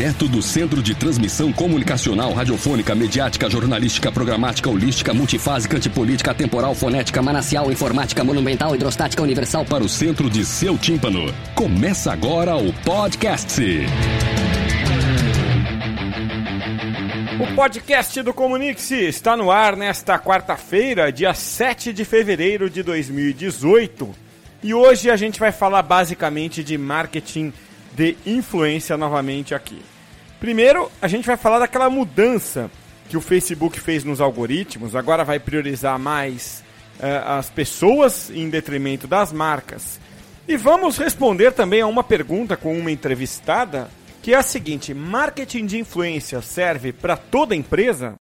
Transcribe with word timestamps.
Direto 0.00 0.26
do 0.26 0.40
Centro 0.40 0.82
de 0.82 0.94
Transmissão 0.94 1.52
Comunicacional, 1.52 2.32
Radiofônica, 2.32 2.94
Mediática, 2.94 3.50
Jornalística, 3.50 4.10
Programática, 4.10 4.70
Holística, 4.70 5.12
Multifásica, 5.12 5.76
Antipolítica, 5.76 6.32
Temporal, 6.32 6.74
Fonética, 6.74 7.20
Manacial, 7.20 7.70
Informática, 7.70 8.24
Monumental, 8.24 8.74
Hidrostática, 8.74 9.22
Universal 9.22 9.66
para 9.66 9.84
o 9.84 9.88
centro 9.90 10.30
de 10.30 10.42
seu 10.42 10.78
tímpano. 10.78 11.26
Começa 11.54 12.10
agora 12.10 12.56
o 12.56 12.72
podcast. 12.82 13.60
O 17.38 17.54
podcast 17.54 18.22
do 18.22 18.32
Comunique-se 18.32 19.04
está 19.04 19.36
no 19.36 19.50
ar 19.50 19.76
nesta 19.76 20.18
quarta-feira, 20.18 21.12
dia 21.12 21.34
7 21.34 21.92
de 21.92 22.06
fevereiro 22.06 22.70
de 22.70 22.82
2018. 22.82 24.08
E 24.62 24.72
hoje 24.72 25.10
a 25.10 25.16
gente 25.16 25.38
vai 25.38 25.52
falar 25.52 25.82
basicamente 25.82 26.64
de 26.64 26.78
marketing 26.78 27.52
de 27.92 28.16
influência 28.24 28.96
novamente 28.96 29.54
aqui. 29.54 29.82
Primeiro, 30.38 30.90
a 31.02 31.08
gente 31.08 31.26
vai 31.26 31.36
falar 31.36 31.58
daquela 31.58 31.90
mudança 31.90 32.70
que 33.08 33.16
o 33.16 33.20
Facebook 33.20 33.78
fez 33.80 34.04
nos 34.04 34.20
algoritmos, 34.20 34.94
agora 34.94 35.24
vai 35.24 35.38
priorizar 35.38 35.98
mais 35.98 36.62
uh, 36.98 37.38
as 37.38 37.50
pessoas 37.50 38.30
em 38.30 38.48
detrimento 38.48 39.06
das 39.06 39.32
marcas. 39.32 40.00
E 40.48 40.56
vamos 40.56 40.96
responder 40.96 41.52
também 41.52 41.80
a 41.80 41.86
uma 41.86 42.02
pergunta 42.02 42.56
com 42.56 42.76
uma 42.76 42.90
entrevistada, 42.90 43.90
que 44.22 44.32
é 44.32 44.36
a 44.36 44.42
seguinte: 44.42 44.94
marketing 44.94 45.66
de 45.66 45.78
influência 45.78 46.40
serve 46.40 46.92
para 46.92 47.16
toda 47.16 47.54
empresa? 47.54 48.14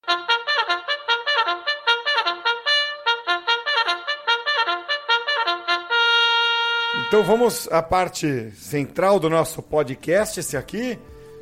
Então 7.09 7.23
vamos 7.23 7.67
à 7.71 7.81
parte 7.81 8.51
central 8.51 9.19
do 9.19 9.31
nosso 9.31 9.63
podcast, 9.63 10.39
esse 10.39 10.55
aqui, 10.55 10.95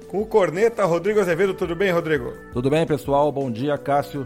com 0.08 0.22
o 0.22 0.26
corneta 0.26 0.86
Rodrigo 0.86 1.20
Azevedo. 1.20 1.54
Tudo 1.54 1.76
bem, 1.76 1.92
Rodrigo? 1.92 2.32
Tudo 2.54 2.70
bem, 2.70 2.88
pessoal? 2.88 3.30
Bom 3.34 3.52
dia, 3.52 3.78
Cássio. 3.78 4.26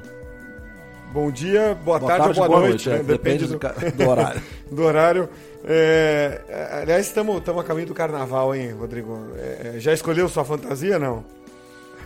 Bom 1.11 1.31
dia, 1.31 1.75
boa, 1.83 1.97
boa 1.97 2.11
tarde, 2.11 2.27
ou 2.27 2.35
boa, 2.35 2.47
boa 2.47 2.59
noite. 2.59 2.87
noite 2.87 2.89
né? 2.89 2.97
Depende, 3.11 3.47
Depende 3.47 3.91
do, 3.91 3.97
do, 3.97 4.05
horário. 4.07 4.41
do 4.71 4.83
horário. 4.83 5.29
É, 5.65 6.79
aliás, 6.83 7.07
estamos 7.07 7.41
a 7.49 7.63
caminho 7.63 7.87
do 7.87 7.95
carnaval, 7.95 8.53
hein, 8.53 8.73
Rodrigo? 8.73 9.19
É, 9.35 9.79
já 9.79 9.93
escolheu 9.93 10.29
sua 10.29 10.45
fantasia, 10.45 10.99
não? 10.99 11.25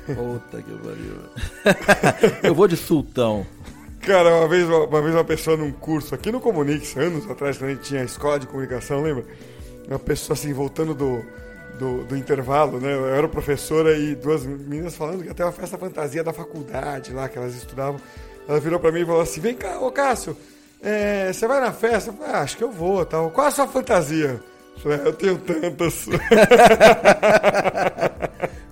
Puta 0.06 0.62
que 0.62 0.72
pariu. 0.78 2.40
Eu 2.42 2.56
vou 2.56 2.70
de 2.70 2.78
sultão. 2.78 3.46
Cara, 4.02 4.38
uma 4.38 4.48
vez 4.48 4.68
uma, 4.68 5.02
vez 5.02 5.16
uma 5.16 5.24
pessoa 5.24 5.58
num 5.58 5.72
curso 5.72 6.14
aqui 6.14 6.32
no 6.32 6.40
Comunix, 6.40 6.96
anos 6.96 7.30
atrás, 7.30 7.58
quando 7.58 7.72
a 7.72 7.74
gente 7.74 7.84
tinha 7.84 8.04
escola 8.04 8.40
de 8.40 8.48
comunicação, 8.48 9.02
lembra? 9.02 9.26
Uma 9.88 10.00
pessoa 10.00 10.36
assim, 10.36 10.54
voltando 10.54 10.94
do, 10.94 11.24
do, 11.80 12.04
do, 12.04 12.16
intervalo, 12.16 12.80
né? 12.80 12.94
Eu 12.94 13.08
era 13.08 13.28
professora 13.28 13.98
e 13.98 14.16
duas 14.16 14.46
meninas 14.46 14.96
falando 14.96 15.24
que 15.24 15.30
até 15.30 15.44
uma 15.44 15.52
festa 15.52 15.78
fantasia 15.78 16.24
da 16.24 16.34
faculdade 16.34 17.14
lá 17.14 17.28
que 17.28 17.38
elas 17.38 17.56
estudavam. 17.56 18.00
Ela 18.48 18.60
virou 18.60 18.80
pra 18.80 18.92
mim 18.92 19.02
e 19.02 19.06
falou 19.06 19.22
assim: 19.22 19.42
Vem 19.42 19.56
cá, 19.56 19.80
ô 19.80 19.92
Cássio, 19.92 20.38
é, 20.82 21.34
você 21.34 21.48
vai 21.48 21.60
na 21.60 21.72
festa? 21.72 22.12
Eu 22.12 22.14
falei, 22.14 22.32
ah, 22.32 22.42
acho 22.42 22.58
que 22.58 22.64
eu 22.64 22.72
vou 22.72 23.04
tal. 23.06 23.32
Qual 23.32 23.48
a 23.48 23.52
sua 23.52 23.68
fantasia? 23.68 24.40
Eu 24.76 24.82
falei, 24.82 25.00
ah, 25.00 25.06
eu 25.06 25.14
tenho 25.14 25.38
tantas. 25.40 26.06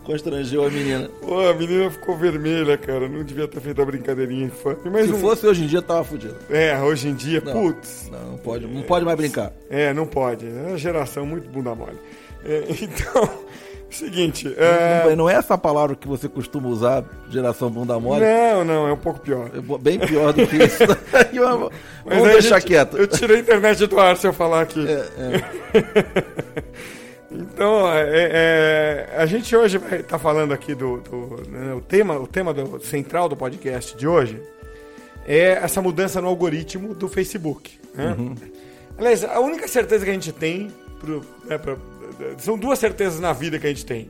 Constrangeu 0.03 0.65
a 0.65 0.69
menina. 0.69 1.09
Pô, 1.21 1.39
a 1.39 1.53
menina 1.53 1.89
ficou 1.89 2.17
vermelha, 2.17 2.77
cara. 2.77 3.07
Não 3.07 3.23
devia 3.23 3.47
ter 3.47 3.61
feito 3.61 3.81
a 3.81 3.85
brincadeirinha 3.85 4.45
infame. 4.45 4.77
Mas 4.91 5.08
Se 5.08 5.14
fosse 5.14 5.47
hoje 5.47 5.64
em 5.64 5.67
dia, 5.67 5.81
tava 5.81 6.03
fudido. 6.03 6.36
É, 6.49 6.77
hoje 6.80 7.08
em 7.08 7.14
dia, 7.14 7.41
não, 7.43 7.53
putz. 7.53 8.09
Não, 8.11 8.31
não 8.31 8.37
pode, 8.37 8.67
não 8.67 8.81
pode 8.81 9.05
mais 9.05 9.17
brincar. 9.17 9.53
É, 9.69 9.93
não 9.93 10.05
pode. 10.05 10.45
É 10.47 10.67
uma 10.69 10.77
geração 10.77 11.25
muito 11.25 11.49
bunda 11.49 11.73
mole. 11.73 11.97
É, 12.43 12.65
então, 12.81 13.30
seguinte. 13.89 14.53
É... 14.58 15.05
Não, 15.09 15.15
não, 15.15 15.30
é 15.30 15.36
essa 15.36 15.58
palavra 15.58 15.95
que 15.95 16.08
você 16.08 16.27
costuma 16.27 16.67
usar, 16.67 17.05
geração 17.30 17.69
bunda 17.69 17.97
mole? 17.99 18.25
Não, 18.25 18.65
não, 18.65 18.87
é 18.87 18.93
um 18.93 18.97
pouco 18.97 19.21
pior. 19.21 19.49
É 19.53 19.77
bem 19.77 19.99
pior 19.99 20.33
do 20.33 20.45
que 20.45 20.58
isso. 20.58 20.83
Vamos 22.05 22.31
deixar 22.33 22.59
gente, 22.59 22.67
quieto. 22.67 22.97
Eu 22.97 23.08
tirei 23.08 23.37
a 23.37 23.39
internet 23.39 23.87
do 23.87 23.99
ar 23.99 24.17
se 24.17 24.27
eu 24.27 24.33
falar 24.33 24.61
aqui. 24.61 24.86
É, 24.86 25.08
é. 25.17 26.63
Então, 27.33 27.92
é, 27.92 29.10
é, 29.11 29.16
a 29.17 29.26
gente 29.26 29.55
hoje 29.55 29.77
vai 29.77 29.95
estar 29.95 30.04
tá 30.04 30.20
falando 30.20 30.54
aqui 30.54 30.76
do, 30.76 30.98
do 31.02 31.49
né, 31.49 31.73
o 31.73 31.82
tema, 31.82 32.17
o 32.17 32.27
tema 32.27 32.54
do, 32.54 32.80
central 32.80 33.27
do 33.27 33.36
podcast 33.36 33.98
de 33.98 34.08
hoje 34.08 34.39
é 35.26 35.54
essa 35.54 35.82
mudança 35.82 36.22
no 36.22 36.27
algoritmo 36.27 36.93
do 36.93 37.08
Facebook. 37.08 37.80
Né? 37.95 38.16
Uhum. 38.17 38.36
Aliás, 38.98 39.23
a 39.23 39.39
única 39.39 39.67
certeza 39.67 40.05
que 40.05 40.11
a 40.11 40.14
gente 40.14 40.32
tem 40.32 40.72
pro, 40.99 41.22
né, 41.45 41.58
pra, 41.58 41.76
são 42.38 42.58
duas 42.58 42.77
certezas 42.77 43.20
na 43.20 43.33
vida 43.33 43.58
que 43.58 43.66
a 43.66 43.70
gente 43.70 43.86
tem. 43.86 44.08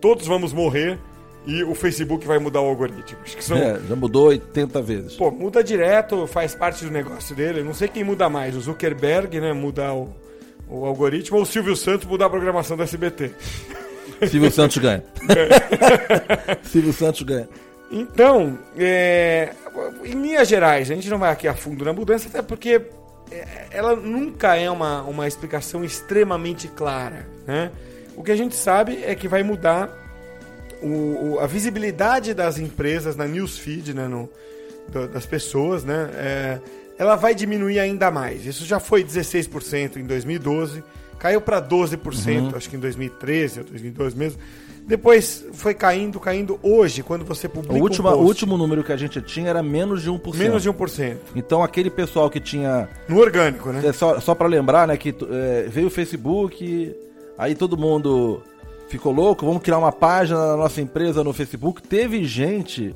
Todos 0.00 0.26
vamos 0.26 0.52
morrer 0.52 0.98
e 1.46 1.62
o 1.62 1.74
Facebook 1.74 2.26
vai 2.26 2.38
mudar 2.38 2.60
o 2.60 2.66
algoritmo. 2.66 3.18
Acho 3.22 3.36
que 3.36 3.44
são... 3.44 3.56
É, 3.56 3.78
já 3.88 3.94
mudou 3.94 4.28
80 4.28 4.82
vezes. 4.82 5.14
Pô, 5.14 5.30
muda 5.30 5.62
direto, 5.62 6.26
faz 6.26 6.54
parte 6.54 6.84
do 6.84 6.90
negócio 6.90 7.36
dele. 7.36 7.62
não 7.62 7.74
sei 7.74 7.86
quem 7.86 8.02
muda 8.02 8.28
mais, 8.28 8.56
o 8.56 8.60
Zuckerberg, 8.60 9.40
né, 9.40 9.52
mudar 9.52 9.94
o 9.94 10.23
o 10.68 10.84
algoritmo 10.84 11.36
ou 11.36 11.42
o 11.42 11.46
Silvio 11.46 11.76
Santos 11.76 12.06
mudar 12.06 12.26
a 12.26 12.30
programação 12.30 12.76
do 12.76 12.82
SBT. 12.82 13.32
Silvio 14.28 14.50
Santos 14.50 14.78
ganha. 14.78 15.04
Silvio 16.64 16.92
Santos 16.92 17.22
ganha. 17.22 17.48
Então, 17.90 18.58
é, 18.76 19.52
em 20.04 20.12
linhas 20.12 20.48
gerais, 20.48 20.90
a 20.90 20.94
gente 20.94 21.08
não 21.08 21.18
vai 21.18 21.30
aqui 21.30 21.46
a 21.46 21.54
fundo 21.54 21.84
na 21.84 21.92
mudança, 21.92 22.28
até 22.28 22.42
porque 22.42 22.80
é, 23.30 23.66
ela 23.70 23.94
nunca 23.94 24.56
é 24.56 24.70
uma, 24.70 25.02
uma 25.02 25.28
explicação 25.28 25.84
extremamente 25.84 26.68
clara. 26.68 27.26
Né? 27.46 27.70
O 28.16 28.22
que 28.22 28.32
a 28.32 28.36
gente 28.36 28.54
sabe 28.54 29.02
é 29.04 29.14
que 29.14 29.28
vai 29.28 29.42
mudar 29.42 29.90
o, 30.82 31.34
o, 31.34 31.40
a 31.40 31.46
visibilidade 31.46 32.34
das 32.34 32.58
empresas 32.58 33.16
na 33.16 33.26
newsfeed, 33.26 33.94
né, 33.94 34.06
no, 34.06 34.28
do, 34.88 35.08
das 35.08 35.26
pessoas, 35.26 35.84
né? 35.84 36.10
É, 36.14 36.60
ela 36.98 37.16
vai 37.16 37.34
diminuir 37.34 37.78
ainda 37.78 38.10
mais. 38.10 38.46
Isso 38.46 38.64
já 38.64 38.78
foi 38.78 39.04
16% 39.04 39.96
em 39.96 40.04
2012, 40.04 40.82
caiu 41.18 41.40
para 41.40 41.60
12%, 41.60 41.98
uhum. 42.40 42.56
acho 42.56 42.68
que 42.68 42.76
em 42.76 42.80
2013 42.80 43.60
ou 43.60 43.66
2012 43.66 44.16
mesmo. 44.16 44.38
Depois 44.86 45.46
foi 45.54 45.72
caindo, 45.72 46.20
caindo. 46.20 46.60
Hoje, 46.62 47.02
quando 47.02 47.24
você 47.24 47.48
publica. 47.48 47.74
O 47.74 47.80
último, 47.80 48.08
um 48.08 48.12
post, 48.12 48.22
o 48.22 48.26
último 48.26 48.58
número 48.58 48.84
que 48.84 48.92
a 48.92 48.96
gente 48.96 49.20
tinha 49.22 49.48
era 49.48 49.62
menos 49.62 50.02
de 50.02 50.10
1%. 50.10 50.36
Menos 50.36 50.62
de 50.62 50.70
1%. 50.70 51.16
Então 51.34 51.62
aquele 51.62 51.88
pessoal 51.88 52.28
que 52.28 52.38
tinha. 52.38 52.88
No 53.08 53.18
orgânico, 53.18 53.70
né? 53.70 53.86
É, 53.86 53.92
só 53.92 54.20
só 54.20 54.34
para 54.34 54.46
lembrar, 54.46 54.86
né, 54.86 54.96
que 54.98 55.14
é, 55.30 55.66
veio 55.70 55.86
o 55.86 55.90
Facebook, 55.90 56.94
aí 57.38 57.54
todo 57.54 57.78
mundo 57.78 58.42
ficou 58.88 59.10
louco, 59.10 59.46
vamos 59.46 59.62
criar 59.62 59.78
uma 59.78 59.92
página 59.92 60.38
da 60.38 60.56
nossa 60.56 60.82
empresa 60.82 61.24
no 61.24 61.32
Facebook. 61.32 61.82
Teve 61.82 62.22
gente 62.24 62.94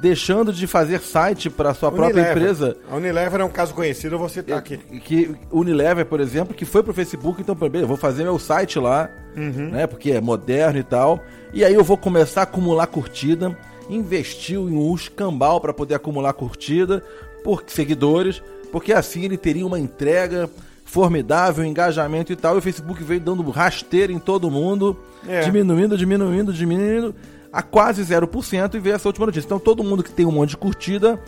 deixando 0.00 0.52
de 0.52 0.66
fazer 0.66 1.00
site 1.00 1.50
para 1.50 1.74
sua 1.74 1.90
Unilever. 1.90 2.14
própria 2.14 2.32
empresa. 2.32 2.76
A 2.90 2.96
Unilever 2.96 3.40
é 3.40 3.44
um 3.44 3.50
caso 3.50 3.74
conhecido, 3.74 4.18
você 4.18 4.42
tá 4.42 4.56
aqui. 4.56 4.78
Que 4.78 5.34
Unilever, 5.50 6.06
por 6.06 6.20
exemplo, 6.20 6.54
que 6.54 6.64
foi 6.64 6.82
pro 6.82 6.94
Facebook, 6.94 7.40
então, 7.40 7.56
eu 7.74 7.86
vou 7.86 7.96
fazer 7.96 8.24
meu 8.24 8.38
site 8.38 8.78
lá, 8.78 9.10
uhum. 9.36 9.70
né? 9.70 9.86
Porque 9.86 10.12
é 10.12 10.20
moderno 10.20 10.78
e 10.78 10.82
tal. 10.82 11.22
E 11.52 11.64
aí 11.64 11.74
eu 11.74 11.84
vou 11.84 11.98
começar 11.98 12.40
a 12.40 12.44
acumular 12.44 12.86
curtida, 12.86 13.56
investiu 13.88 14.68
em 14.68 14.74
um 14.74 14.94
escambau 14.94 15.60
para 15.60 15.74
poder 15.74 15.94
acumular 15.94 16.32
curtida 16.32 17.02
por 17.44 17.64
seguidores, 17.66 18.42
porque 18.72 18.92
assim 18.92 19.24
ele 19.24 19.36
teria 19.36 19.66
uma 19.66 19.78
entrega 19.78 20.48
formidável, 20.84 21.64
engajamento 21.64 22.32
e 22.32 22.36
tal. 22.36 22.54
E 22.54 22.58
o 22.58 22.62
Facebook 22.62 23.02
veio 23.04 23.20
dando 23.20 23.48
rasteiro 23.50 24.12
em 24.12 24.18
todo 24.18 24.50
mundo, 24.50 24.96
é. 25.28 25.40
diminuindo, 25.40 25.96
diminuindo, 25.96 26.52
diminuindo 26.52 27.14
a 27.52 27.62
quase 27.62 28.02
0% 28.02 28.74
e 28.74 28.78
veio 28.78 28.94
essa 28.94 29.08
última 29.08 29.26
notícia. 29.26 29.46
Então 29.46 29.58
todo 29.58 29.82
mundo 29.82 30.02
que 30.02 30.12
tem 30.12 30.26
um 30.26 30.32
monte 30.32 30.50
de 30.50 30.56
curtida 30.56 31.20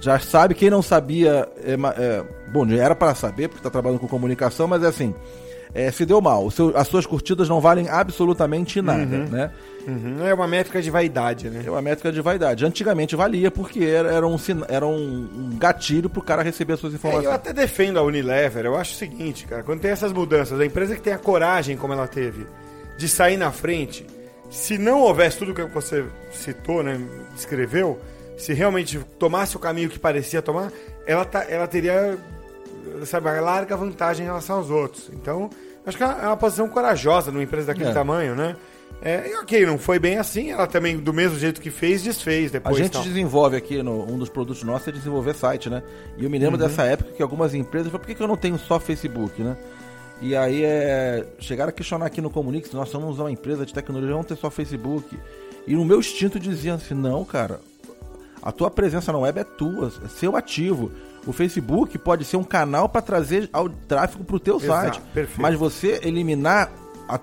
já 0.00 0.18
sabe. 0.18 0.54
Quem 0.54 0.70
não 0.70 0.82
sabia, 0.82 1.48
é, 1.62 1.72
é, 1.72 2.24
bom, 2.52 2.66
era 2.68 2.94
para 2.94 3.14
saber, 3.14 3.48
porque 3.48 3.60
está 3.60 3.70
trabalhando 3.70 4.00
com 4.00 4.08
comunicação, 4.08 4.66
mas 4.66 4.82
é 4.82 4.86
assim. 4.86 5.14
É, 5.74 5.90
se 5.90 6.06
deu 6.06 6.18
mal, 6.18 6.50
seu, 6.50 6.74
as 6.74 6.88
suas 6.88 7.04
curtidas 7.04 7.46
não 7.46 7.60
valem 7.60 7.90
absolutamente 7.90 8.80
nada, 8.80 9.16
uhum. 9.16 9.28
né? 9.28 9.50
Uhum. 9.86 10.26
É 10.26 10.32
uma 10.32 10.48
métrica 10.48 10.80
de 10.80 10.90
vaidade, 10.90 11.50
né? 11.50 11.62
É 11.64 11.70
uma 11.70 11.82
métrica 11.82 12.10
de 12.10 12.20
vaidade. 12.22 12.64
Antigamente 12.64 13.14
valia 13.14 13.50
porque 13.50 13.84
era, 13.84 14.10
era, 14.10 14.26
um, 14.26 14.36
era 14.66 14.86
um, 14.86 15.56
gatilho 15.58 16.08
pro 16.08 16.22
cara 16.22 16.42
receber 16.42 16.72
as 16.72 16.80
suas 16.80 16.94
informações. 16.94 17.26
É, 17.26 17.28
eu 17.28 17.32
até 17.34 17.52
defendo 17.52 17.98
a 17.98 18.02
Unilever. 18.02 18.64
Eu 18.64 18.76
acho 18.76 18.94
o 18.94 18.96
seguinte, 18.96 19.46
cara, 19.46 19.62
quando 19.62 19.80
tem 19.80 19.90
essas 19.90 20.10
mudanças, 20.10 20.58
a 20.58 20.64
empresa 20.64 20.94
que 20.94 21.02
tem 21.02 21.12
a 21.12 21.18
coragem, 21.18 21.76
como 21.76 21.92
ela 21.92 22.08
teve, 22.08 22.46
de 22.96 23.06
sair 23.06 23.36
na 23.36 23.52
frente, 23.52 24.06
se 24.50 24.78
não 24.78 25.00
houvesse 25.00 25.38
tudo 25.38 25.54
que 25.54 25.62
você 25.64 26.04
citou, 26.32 26.82
né, 26.82 27.00
descreveu, 27.34 27.98
se 28.36 28.52
realmente 28.52 28.98
tomasse 29.18 29.56
o 29.56 29.60
caminho 29.60 29.88
que 29.90 29.98
parecia 29.98 30.40
tomar, 30.40 30.70
ela, 31.06 31.24
tá, 31.24 31.44
ela 31.48 31.66
teria, 31.66 32.16
sabe, 33.04 33.28
a 33.28 33.40
larga 33.40 33.76
vantagem 33.76 34.24
em 34.24 34.26
relação 34.28 34.56
aos 34.56 34.70
outros. 34.70 35.10
Então, 35.12 35.50
Acho 35.86 35.96
que 35.96 36.02
é 36.04 36.06
uma 36.06 36.36
posição 36.36 36.68
corajosa 36.68 37.30
numa 37.30 37.42
empresa 37.42 37.68
daquele 37.68 37.88
É. 37.88 37.92
tamanho, 37.94 38.34
né? 38.34 38.56
É, 39.00 39.30
e 39.30 39.34
ok, 39.36 39.64
não 39.64 39.78
foi 39.78 39.98
bem 39.98 40.18
assim, 40.18 40.50
ela 40.50 40.66
também, 40.66 40.98
do 40.98 41.14
mesmo 41.14 41.38
jeito 41.38 41.62
que 41.62 41.70
fez, 41.70 42.02
desfez 42.02 42.50
A 42.50 42.52
depois. 42.54 42.76
gente 42.76 42.90
tal. 42.92 43.02
desenvolve 43.02 43.56
aqui, 43.56 43.82
no, 43.82 44.02
um 44.02 44.18
dos 44.18 44.28
produtos 44.28 44.62
nossos 44.62 44.88
é 44.88 44.92
desenvolver 44.92 45.34
site, 45.34 45.70
né? 45.70 45.82
E 46.18 46.24
eu 46.24 46.28
me 46.28 46.38
lembro 46.38 46.60
Uhum. 46.60 46.68
dessa 46.68 46.82
época 46.82 47.12
que 47.12 47.22
algumas 47.22 47.54
empresas 47.54 47.86
falaram, 47.90 48.00
por 48.00 48.06
que, 48.06 48.14
que 48.16 48.22
eu 48.22 48.28
não 48.28 48.36
tenho 48.36 48.58
só 48.58 48.78
Facebook, 48.78 49.40
né? 49.42 49.56
E 50.20 50.34
aí 50.34 50.64
é, 50.64 51.24
chegaram 51.38 51.68
a 51.70 51.72
questionar 51.72 52.06
aqui 52.06 52.20
no 52.20 52.28
Comunix, 52.30 52.72
nós 52.72 52.88
somos 52.88 53.18
uma 53.18 53.30
empresa 53.30 53.64
de 53.64 53.72
tecnologia, 53.72 54.10
vamos 54.12 54.26
ter 54.26 54.36
só 54.36 54.50
Facebook. 54.50 55.16
E 55.66 55.74
no 55.74 55.84
meu 55.84 56.00
instinto 56.00 56.40
dizia 56.40 56.74
assim, 56.74 56.94
não, 56.94 57.24
cara, 57.24 57.60
a 58.42 58.50
tua 58.50 58.70
presença 58.70 59.12
na 59.12 59.18
web 59.18 59.38
é 59.38 59.44
tua, 59.44 59.92
é 60.04 60.08
seu 60.08 60.34
ativo. 60.36 60.90
O 61.26 61.32
Facebook 61.32 61.96
pode 61.98 62.24
ser 62.24 62.36
um 62.36 62.42
canal 62.44 62.88
para 62.88 63.02
trazer 63.02 63.48
ao 63.52 63.68
tráfego 63.68 64.24
para 64.24 64.36
o 64.36 64.40
teu 64.40 64.56
Exato, 64.56 64.96
site. 64.96 65.00
perfeito. 65.14 65.40
Mas 65.42 65.54
você 65.56 66.00
eliminar 66.02 66.72
a, 67.08 67.14
a- 67.16 67.20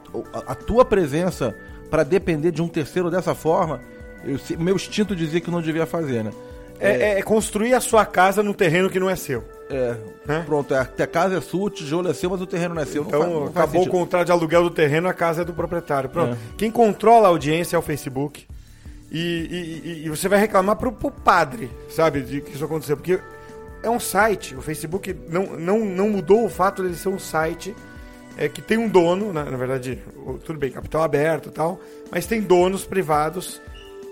a 0.52 0.56
tua 0.56 0.86
presença 0.86 1.56
para 1.90 2.04
depender 2.04 2.52
de 2.52 2.62
um 2.62 2.68
terceiro 2.68 3.10
dessa 3.12 3.34
forma, 3.36 3.82
eu, 4.24 4.40
meu 4.60 4.76
instinto 4.76 5.16
dizia 5.16 5.42
que 5.42 5.52
não 5.52 5.62
devia 5.62 5.86
fazer, 5.86 6.24
né? 6.24 6.32
É, 6.80 7.20
é 7.20 7.22
construir 7.22 7.74
a 7.74 7.80
sua 7.80 8.06
casa 8.06 8.44
num 8.44 8.54
terreno 8.54 8.90
que 8.90 9.00
não 9.00 9.10
é 9.10 9.16
seu. 9.16 9.44
É, 9.70 9.96
Né? 10.28 10.44
pronto, 10.46 10.74
é, 10.76 10.80
a 10.80 11.08
casa 11.08 11.38
é 11.38 11.42
sua, 11.42 11.64
o 11.66 11.70
tijolo 11.70 12.10
é 12.10 12.14
seu, 12.14 12.30
mas 12.30 12.40
o 12.42 12.46
terreno 12.46 12.76
não 12.76 12.82
é 12.82 12.86
seu. 12.86 13.02
Não 13.04 13.08
Então, 13.10 13.22
faz- 13.22 13.34
não 13.34 13.42
faz 13.52 13.58
acabou 13.70 13.84
o 13.84 13.90
contrato 13.90 14.26
de 14.28 14.32
aluguel 14.32 14.64
do 14.64 14.70
terreno, 14.70 15.08
a 15.08 15.14
casa 15.14 15.42
é 15.42 15.46
do 15.46 15.54
proprietário. 15.54 16.10
Pronto. 16.10 16.34
É. 16.34 16.38
Quem 16.58 16.70
controla 16.70 17.28
a 17.28 17.30
audiência 17.30 17.76
é 17.76 17.80
o 17.80 17.82
Facebook. 17.82 18.46
E, 19.12 19.18
e- 19.20 20.06
e- 20.06 20.10
você 20.10 20.28
vai 20.28 20.40
reclamar 20.40 20.76
pro, 20.76 20.92
pro 20.92 21.10
padre, 21.12 21.70
sabe, 21.90 22.22
de 22.22 22.42
que 22.42 22.52
isso 22.56 22.66
aconteceu. 22.66 22.98
Porque 22.98 23.20
é 23.82 23.90
um 23.90 24.00
site, 24.00 24.56
o 24.56 24.62
Facebook 24.62 25.16
não, 25.30 25.58
não, 25.58 25.80
não 25.86 26.10
mudou 26.10 26.46
o 26.46 26.50
fato 26.50 26.82
de 26.82 26.90
ele 26.90 26.98
ser 26.98 27.10
um 27.10 27.20
site 27.20 27.74
é, 28.38 28.50
que 28.50 28.62
tem 28.62 28.78
um 28.78 28.90
dono, 28.90 29.32
na, 29.32 29.46
na 29.46 29.56
verdade, 29.58 30.00
tudo 30.44 30.60
bem, 30.60 30.70
capital 30.72 31.04
aberto 31.04 31.50
e 31.50 31.52
tal, 31.52 31.80
mas 32.12 32.26
tem 32.26 32.42
donos 32.42 32.84
privados 32.86 33.62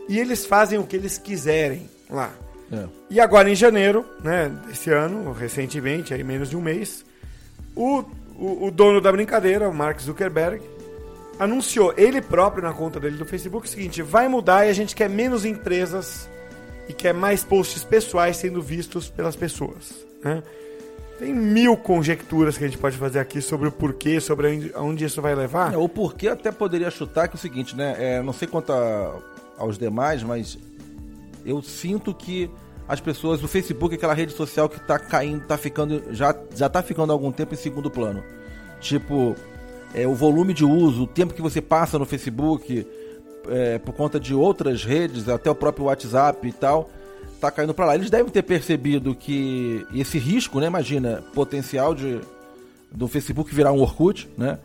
e 0.07 0.17
eles 0.17 0.45
fazem 0.45 0.79
o 0.79 0.83
que 0.85 0.95
eles 0.95 1.17
quiserem 1.17 1.89
lá. 2.09 2.31
É. 2.71 2.85
E 3.09 3.19
agora 3.19 3.49
em 3.49 3.55
janeiro, 3.55 4.05
né, 4.23 4.51
desse 4.67 4.89
ano, 4.91 5.31
recentemente, 5.31 6.13
aí 6.13 6.23
menos 6.23 6.49
de 6.49 6.57
um 6.57 6.61
mês, 6.61 7.05
o, 7.75 8.03
o, 8.37 8.67
o 8.67 8.71
dono 8.71 8.99
da 8.99 9.11
brincadeira, 9.11 9.69
o 9.69 9.73
Mark 9.73 9.99
Zuckerberg, 9.99 10.61
anunciou 11.39 11.93
ele 11.97 12.21
próprio 12.21 12.63
na 12.63 12.73
conta 12.73 12.99
dele 12.99 13.17
do 13.17 13.25
Facebook 13.25 13.67
o 13.67 13.69
seguinte: 13.69 14.01
vai 14.01 14.27
mudar 14.27 14.65
e 14.65 14.69
a 14.69 14.73
gente 14.73 14.95
quer 14.95 15.09
menos 15.09 15.45
empresas 15.45 16.29
e 16.87 16.93
quer 16.93 17.13
mais 17.13 17.43
posts 17.43 17.83
pessoais 17.83 18.37
sendo 18.37 18.61
vistos 18.61 19.09
pelas 19.09 19.35
pessoas. 19.35 20.05
né? 20.23 20.41
Tem 21.19 21.33
mil 21.33 21.77
conjecturas 21.77 22.57
que 22.57 22.63
a 22.63 22.67
gente 22.67 22.77
pode 22.79 22.97
fazer 22.97 23.19
aqui 23.19 23.39
sobre 23.39 23.67
o 23.67 23.71
porquê, 23.71 24.19
sobre 24.19 24.47
aonde- 24.47 24.71
aonde 24.73 25.05
isso 25.05 25.21
vai 25.21 25.33
levar. 25.35 25.73
É, 25.73 25.77
o 25.77 25.87
porquê 25.87 26.27
até 26.27 26.51
poderia 26.51 26.89
chutar 26.89 27.27
que 27.27 27.35
é 27.35 27.37
o 27.37 27.39
seguinte, 27.39 27.75
né? 27.75 27.95
É, 27.99 28.21
não 28.21 28.33
sei 28.33 28.47
quanto 28.47 28.73
a- 28.73 29.15
aos 29.57 29.77
demais, 29.77 30.23
mas 30.23 30.57
eu 31.45 31.61
sinto 31.61 32.13
que 32.13 32.49
as 32.87 32.99
pessoas, 32.99 33.43
o 33.43 33.47
Facebook 33.47 33.95
é 33.95 33.97
aquela 33.97 34.13
rede 34.13 34.33
social 34.33 34.67
que 34.67 34.79
tá 34.79 34.99
caindo, 34.99 35.45
tá 35.45 35.57
ficando, 35.57 36.03
já, 36.11 36.35
já 36.53 36.67
tá 36.67 36.83
ficando 36.83 37.11
há 37.11 37.15
algum 37.15 37.31
tempo 37.31 37.53
em 37.53 37.57
segundo 37.57 37.89
plano. 37.89 38.23
Tipo, 38.79 39.35
é, 39.93 40.05
o 40.07 40.13
volume 40.13 40.53
de 40.53 40.65
uso, 40.65 41.03
o 41.03 41.07
tempo 41.07 41.33
que 41.33 41.41
você 41.41 41.61
passa 41.61 41.97
no 41.97 42.05
Facebook, 42.05 42.85
é, 43.47 43.77
por 43.79 43.93
conta 43.93 44.19
de 44.19 44.33
outras 44.33 44.83
redes, 44.83 45.29
até 45.29 45.49
o 45.49 45.55
próprio 45.55 45.85
WhatsApp 45.85 46.45
e 46.47 46.51
tal, 46.51 46.89
tá 47.39 47.51
caindo 47.51 47.73
para 47.73 47.85
lá. 47.85 47.95
Eles 47.95 48.09
devem 48.09 48.31
ter 48.31 48.43
percebido 48.43 49.15
que 49.15 49.85
esse 49.93 50.17
risco, 50.17 50.59
né? 50.59 50.67
Imagina, 50.67 51.23
potencial 51.33 51.93
de 51.93 52.19
do 52.91 53.07
Facebook 53.07 53.53
virar 53.53 53.71
um 53.71 53.81
Orkut, 53.81 54.29
né? 54.37 54.59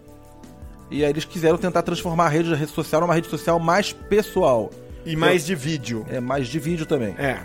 E 0.90 1.04
aí 1.04 1.10
eles 1.10 1.24
quiseram 1.24 1.58
tentar 1.58 1.82
transformar 1.82 2.26
a 2.26 2.28
rede, 2.28 2.66
social 2.66 3.00
numa 3.00 3.14
rede 3.14 3.28
social 3.28 3.58
mais 3.58 3.92
pessoal. 3.92 4.70
E 5.04 5.16
mais 5.16 5.44
de 5.44 5.54
vídeo. 5.54 6.04
É 6.08 6.20
mais 6.20 6.48
de 6.48 6.58
vídeo 6.58 6.86
também. 6.86 7.14
É. 7.18 7.40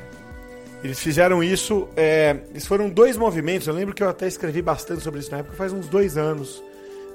Eles 0.84 1.00
fizeram 1.00 1.44
isso. 1.44 1.88
É, 1.96 2.38
eles 2.50 2.68
foram 2.68 2.90
dois 2.90 3.16
movimentos. 3.16 3.68
Eu 3.68 3.74
lembro 3.74 3.96
que 3.96 4.04
eu 4.04 4.10
até 4.10 4.28
escrevi 4.28 4.62
bastante 4.62 5.02
sobre 5.02 5.22
isso 5.22 5.32
na 5.32 5.38
época, 5.38 5.56
faz 5.56 5.72
uns 5.72 5.88
dois 5.88 6.18
anos. 6.18 6.62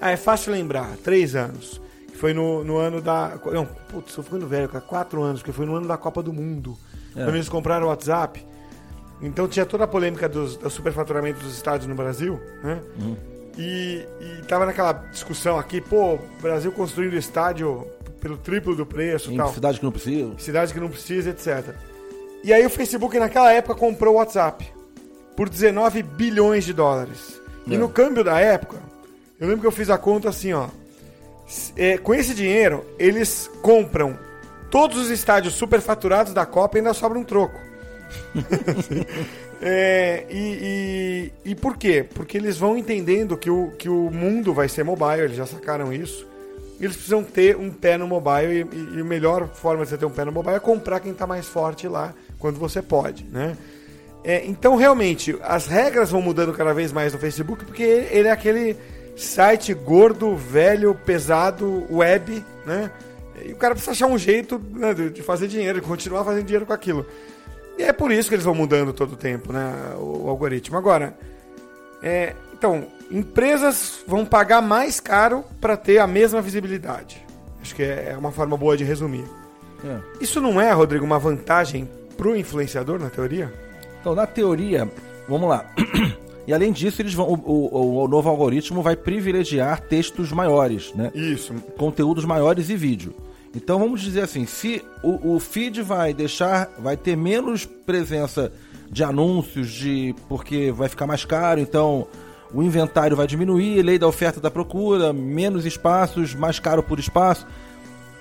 Ah, 0.00 0.10
é 0.10 0.16
fácil 0.16 0.52
lembrar, 0.52 0.96
três 1.04 1.36
anos. 1.36 1.80
Que 2.10 2.16
foi 2.16 2.32
no, 2.32 2.64
no 2.64 2.78
ano 2.78 3.00
da. 3.00 3.38
Não, 3.52 3.66
putz, 3.66 4.14
tô 4.14 4.22
ficando 4.22 4.46
velho, 4.46 4.68
cara, 4.68 4.80
quatro 4.80 5.22
anos, 5.22 5.40
porque 5.40 5.52
foi 5.52 5.66
no 5.66 5.74
ano 5.74 5.86
da 5.86 5.98
Copa 5.98 6.22
do 6.22 6.32
Mundo. 6.32 6.78
É. 7.14 7.24
Quando 7.24 7.34
eles 7.34 7.48
compraram 7.48 7.86
o 7.86 7.88
WhatsApp. 7.90 8.46
Então 9.20 9.48
tinha 9.48 9.66
toda 9.66 9.84
a 9.84 9.86
polêmica 9.86 10.28
dos, 10.28 10.56
do 10.56 10.70
superfaturamento 10.70 11.40
dos 11.40 11.56
estádios 11.56 11.88
no 11.88 11.94
Brasil, 11.94 12.40
né? 12.62 12.80
E, 13.58 14.06
e 14.20 14.42
tava 14.46 14.64
naquela 14.64 14.92
discussão 14.92 15.58
aqui, 15.58 15.80
pô, 15.80 16.14
o 16.14 16.20
Brasil 16.40 16.70
construindo 16.70 17.14
estádio 17.14 17.84
pelo 18.20 18.36
triplo 18.36 18.74
do 18.74 18.84
preço 18.86 19.32
e 19.32 19.36
tal 19.36 19.52
cidade 19.52 19.78
que 19.78 19.84
não 19.84 19.92
precisa. 19.92 20.32
cidade 20.38 20.72
que 20.74 20.80
não 20.80 20.88
precisa, 20.88 21.30
etc. 21.30 21.74
E 22.44 22.52
aí 22.52 22.64
o 22.64 22.70
Facebook 22.70 23.18
naquela 23.18 23.52
época 23.52 23.74
comprou 23.74 24.14
o 24.14 24.16
WhatsApp 24.18 24.66
por 25.36 25.48
19 25.48 26.02
bilhões 26.02 26.64
de 26.64 26.72
dólares. 26.72 27.40
E 27.66 27.74
É. 27.74 27.78
no 27.78 27.88
câmbio 27.88 28.24
da 28.24 28.38
época, 28.40 28.76
eu 29.38 29.46
lembro 29.46 29.60
que 29.62 29.66
eu 29.66 29.72
fiz 29.72 29.90
a 29.90 29.98
conta 29.98 30.28
assim, 30.28 30.52
ó. 30.52 30.68
É, 31.76 31.96
com 31.98 32.14
esse 32.14 32.34
dinheiro, 32.34 32.84
eles 32.98 33.50
compram 33.62 34.18
todos 34.70 34.98
os 34.98 35.10
estádios 35.10 35.54
superfaturados 35.54 36.32
da 36.34 36.44
Copa 36.44 36.76
e 36.76 36.80
ainda 36.80 36.92
sobra 36.94 37.18
um 37.18 37.24
troco. 37.24 37.58
É, 39.60 40.24
e, 40.30 41.32
e, 41.44 41.50
e 41.50 41.54
por 41.56 41.76
quê? 41.76 42.06
Porque 42.14 42.36
eles 42.38 42.56
vão 42.56 42.76
entendendo 42.76 43.36
que 43.36 43.50
o, 43.50 43.72
que 43.76 43.88
o 43.88 44.08
mundo 44.08 44.54
vai 44.54 44.68
ser 44.68 44.84
mobile, 44.84 45.22
eles 45.22 45.36
já 45.36 45.46
sacaram 45.46 45.92
isso. 45.92 46.27
Eles 46.80 46.94
precisam 46.94 47.24
ter 47.24 47.56
um 47.56 47.70
pé 47.70 47.98
no 47.98 48.06
mobile 48.06 48.68
e, 48.72 48.96
e- 48.96 49.00
a 49.00 49.04
melhor 49.04 49.48
forma 49.48 49.84
de 49.84 49.90
você 49.90 49.98
ter 49.98 50.06
um 50.06 50.10
pé 50.10 50.24
no 50.24 50.32
mobile 50.32 50.56
é 50.56 50.60
comprar 50.60 51.00
quem 51.00 51.12
está 51.12 51.26
mais 51.26 51.46
forte 51.46 51.88
lá 51.88 52.14
quando 52.38 52.58
você 52.58 52.80
pode, 52.80 53.24
né? 53.24 53.56
É, 54.24 54.44
então, 54.46 54.76
realmente, 54.76 55.36
as 55.42 55.66
regras 55.66 56.10
vão 56.10 56.20
mudando 56.20 56.52
cada 56.52 56.72
vez 56.74 56.92
mais 56.92 57.12
no 57.12 57.18
Facebook 57.18 57.64
porque 57.64 57.82
ele 57.82 58.28
é 58.28 58.30
aquele 58.30 58.76
site 59.16 59.72
gordo, 59.74 60.36
velho, 60.36 60.94
pesado, 60.94 61.86
web, 61.90 62.44
né? 62.64 62.90
E 63.44 63.52
o 63.52 63.56
cara 63.56 63.74
precisa 63.74 63.92
achar 63.92 64.06
um 64.06 64.18
jeito 64.18 64.60
né, 64.72 64.92
de 64.94 65.22
fazer 65.22 65.46
dinheiro, 65.48 65.80
de 65.80 65.86
continuar 65.86 66.24
fazendo 66.24 66.44
dinheiro 66.44 66.66
com 66.66 66.72
aquilo. 66.72 67.06
E 67.78 67.82
é 67.84 67.92
por 67.92 68.10
isso 68.10 68.28
que 68.28 68.34
eles 68.34 68.44
vão 68.44 68.54
mudando 68.54 68.92
todo 68.92 69.12
o 69.12 69.16
tempo, 69.16 69.52
né? 69.52 69.94
O, 69.96 70.24
o 70.26 70.28
algoritmo. 70.28 70.76
Agora, 70.76 71.16
é, 72.02 72.34
então, 72.58 72.86
empresas 73.10 74.00
vão 74.06 74.24
pagar 74.24 74.60
mais 74.60 74.98
caro 75.00 75.44
para 75.60 75.76
ter 75.76 75.98
a 75.98 76.06
mesma 76.06 76.40
visibilidade. 76.42 77.24
Acho 77.62 77.74
que 77.74 77.82
é 77.82 78.10
é 78.12 78.16
uma 78.18 78.32
forma 78.32 78.56
boa 78.56 78.76
de 78.76 78.84
resumir. 78.84 79.24
É. 79.84 79.98
Isso 80.20 80.40
não 80.40 80.60
é, 80.60 80.72
Rodrigo, 80.72 81.04
uma 81.04 81.18
vantagem 81.18 81.88
pro 82.16 82.36
influenciador, 82.36 82.98
na 82.98 83.08
teoria? 83.10 83.52
Então, 84.00 84.14
na 84.14 84.26
teoria, 84.26 84.90
vamos 85.28 85.48
lá. 85.48 85.64
E 86.48 86.54
além 86.54 86.72
disso, 86.72 87.02
eles 87.02 87.12
vão, 87.12 87.26
o, 87.28 87.34
o- 87.44 88.04
o 88.04 88.08
novo 88.08 88.26
algoritmo 88.30 88.80
vai 88.80 88.96
privilegiar 88.96 89.82
textos 89.82 90.32
maiores, 90.32 90.94
né? 90.94 91.10
Isso. 91.14 91.52
conteúdos 91.76 92.24
maiores 92.24 92.70
e 92.70 92.74
vídeo. 92.74 93.14
Então 93.54 93.78
vamos 93.78 94.00
dizer 94.00 94.22
assim, 94.22 94.46
se 94.46 94.82
o, 95.02 95.34
o 95.34 95.38
feed 95.40 95.82
vai 95.82 96.14
deixar, 96.14 96.70
vai 96.78 96.96
ter 96.96 97.18
menos 97.18 97.66
presença 97.66 98.50
de 98.90 99.04
anúncios, 99.04 99.70
de 99.70 100.14
porque 100.26 100.72
vai 100.72 100.88
ficar 100.88 101.06
mais 101.06 101.22
caro, 101.22 101.60
então 101.60 102.06
o 102.52 102.62
inventário 102.62 103.16
vai 103.16 103.26
diminuir, 103.26 103.82
lei 103.82 103.98
da 103.98 104.06
oferta 104.06 104.40
da 104.40 104.50
procura, 104.50 105.12
menos 105.12 105.66
espaços, 105.66 106.34
mais 106.34 106.58
caro 106.58 106.82
por 106.82 106.98
espaço. 106.98 107.46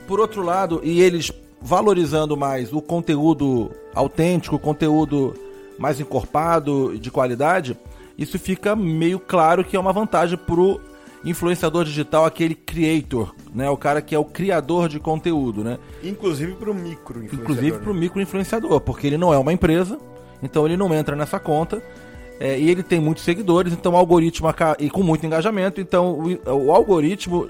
Por 0.08 0.20
outro 0.20 0.42
lado, 0.42 0.82
e 0.84 1.02
eles 1.02 1.32
valorizando 1.62 2.38
mais 2.38 2.72
o 2.72 2.82
conteúdo 2.82 3.72
autêntico, 3.94 4.56
o 4.56 4.60
conteúdo 4.60 5.34
mais 5.78 6.00
encorpado 6.00 6.98
de 6.98 7.12
qualidade, 7.12 7.78
isso 8.18 8.40
fica 8.40 8.76
meio 8.76 9.20
claro 9.20 9.64
que 9.64 9.76
é 9.76 9.80
uma 9.80 9.94
vantagem 9.94 10.38
pro 10.38 10.80
influenciador 11.24 11.84
digital, 11.84 12.26
aquele 12.26 12.56
creator, 12.56 13.34
né? 13.54 13.70
O 13.70 13.78
cara 13.78 14.02
que 14.02 14.16
é 14.16 14.20
o 14.20 14.26
criador 14.26 14.88
de 14.88 15.00
conteúdo, 15.00 15.64
né? 15.64 15.78
Inclusive 16.04 16.54
pro 16.54 16.74
micro 16.74 17.24
influenciador. 17.24 17.44
Inclusive 17.44 17.80
pro 17.80 17.94
né? 17.94 18.00
micro 18.00 18.22
influenciador, 18.22 18.82
porque 18.82 19.08
ele 19.08 19.18
não 19.18 19.34
é 19.34 19.38
uma 19.38 19.54
empresa, 19.54 20.00
então 20.42 20.66
ele 20.66 20.78
não 20.78 20.94
entra 20.94 21.16
nessa 21.16 21.40
conta. 21.40 21.82
É, 22.40 22.58
e 22.60 22.70
ele 22.70 22.84
tem 22.84 23.00
muitos 23.00 23.24
seguidores, 23.24 23.74
então 23.74 23.94
o 23.94 23.98
algoritmo 23.98 24.48
e 24.80 24.90
com 24.90 25.02
muito 25.02 25.26
engajamento, 25.26 25.82
então 25.82 26.20
o, 26.46 26.68
o 26.68 26.72
algoritmo, 26.72 27.50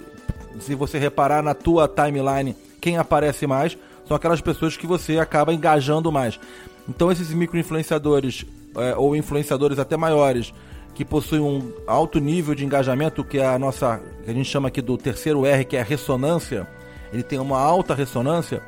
se 0.60 0.76
você 0.76 0.98
reparar 0.98 1.42
na 1.42 1.54
tua 1.54 1.88
timeline, 1.88 2.56
quem 2.80 2.98
aparece 2.98 3.46
mais 3.46 3.78
são 4.08 4.16
aquelas 4.16 4.40
pessoas 4.40 4.78
que 4.78 4.88
você 4.88 5.20
acaba 5.20 5.54
engajando 5.54 6.12
mais. 6.12 6.40
Então 6.88 7.12
esses 7.12 7.34
micro 7.34 7.60
influenciadores 7.60 8.46
é, 8.76 8.96
ou 8.96 9.16
influenciadores 9.16 9.78
até 9.80 9.98
maiores 9.98 10.54
que 10.96 11.06
possuem 11.06 11.42
um 11.42 11.72
alto 11.86 12.20
nível 12.20 12.56
de 12.56 12.66
engajamento, 12.66 13.24
que 13.24 13.38
é 13.38 13.46
a 13.46 13.60
nossa, 13.60 14.02
que 14.24 14.32
a 14.32 14.34
gente 14.34 14.50
chama 14.50 14.70
aqui 14.70 14.82
do 14.82 14.98
terceiro 14.98 15.46
R, 15.46 15.64
que 15.64 15.78
é 15.78 15.82
a 15.82 15.84
ressonância, 15.84 16.68
ele 17.14 17.22
tem 17.22 17.38
uma 17.38 17.60
alta 17.60 17.94
ressonância, 17.94 18.64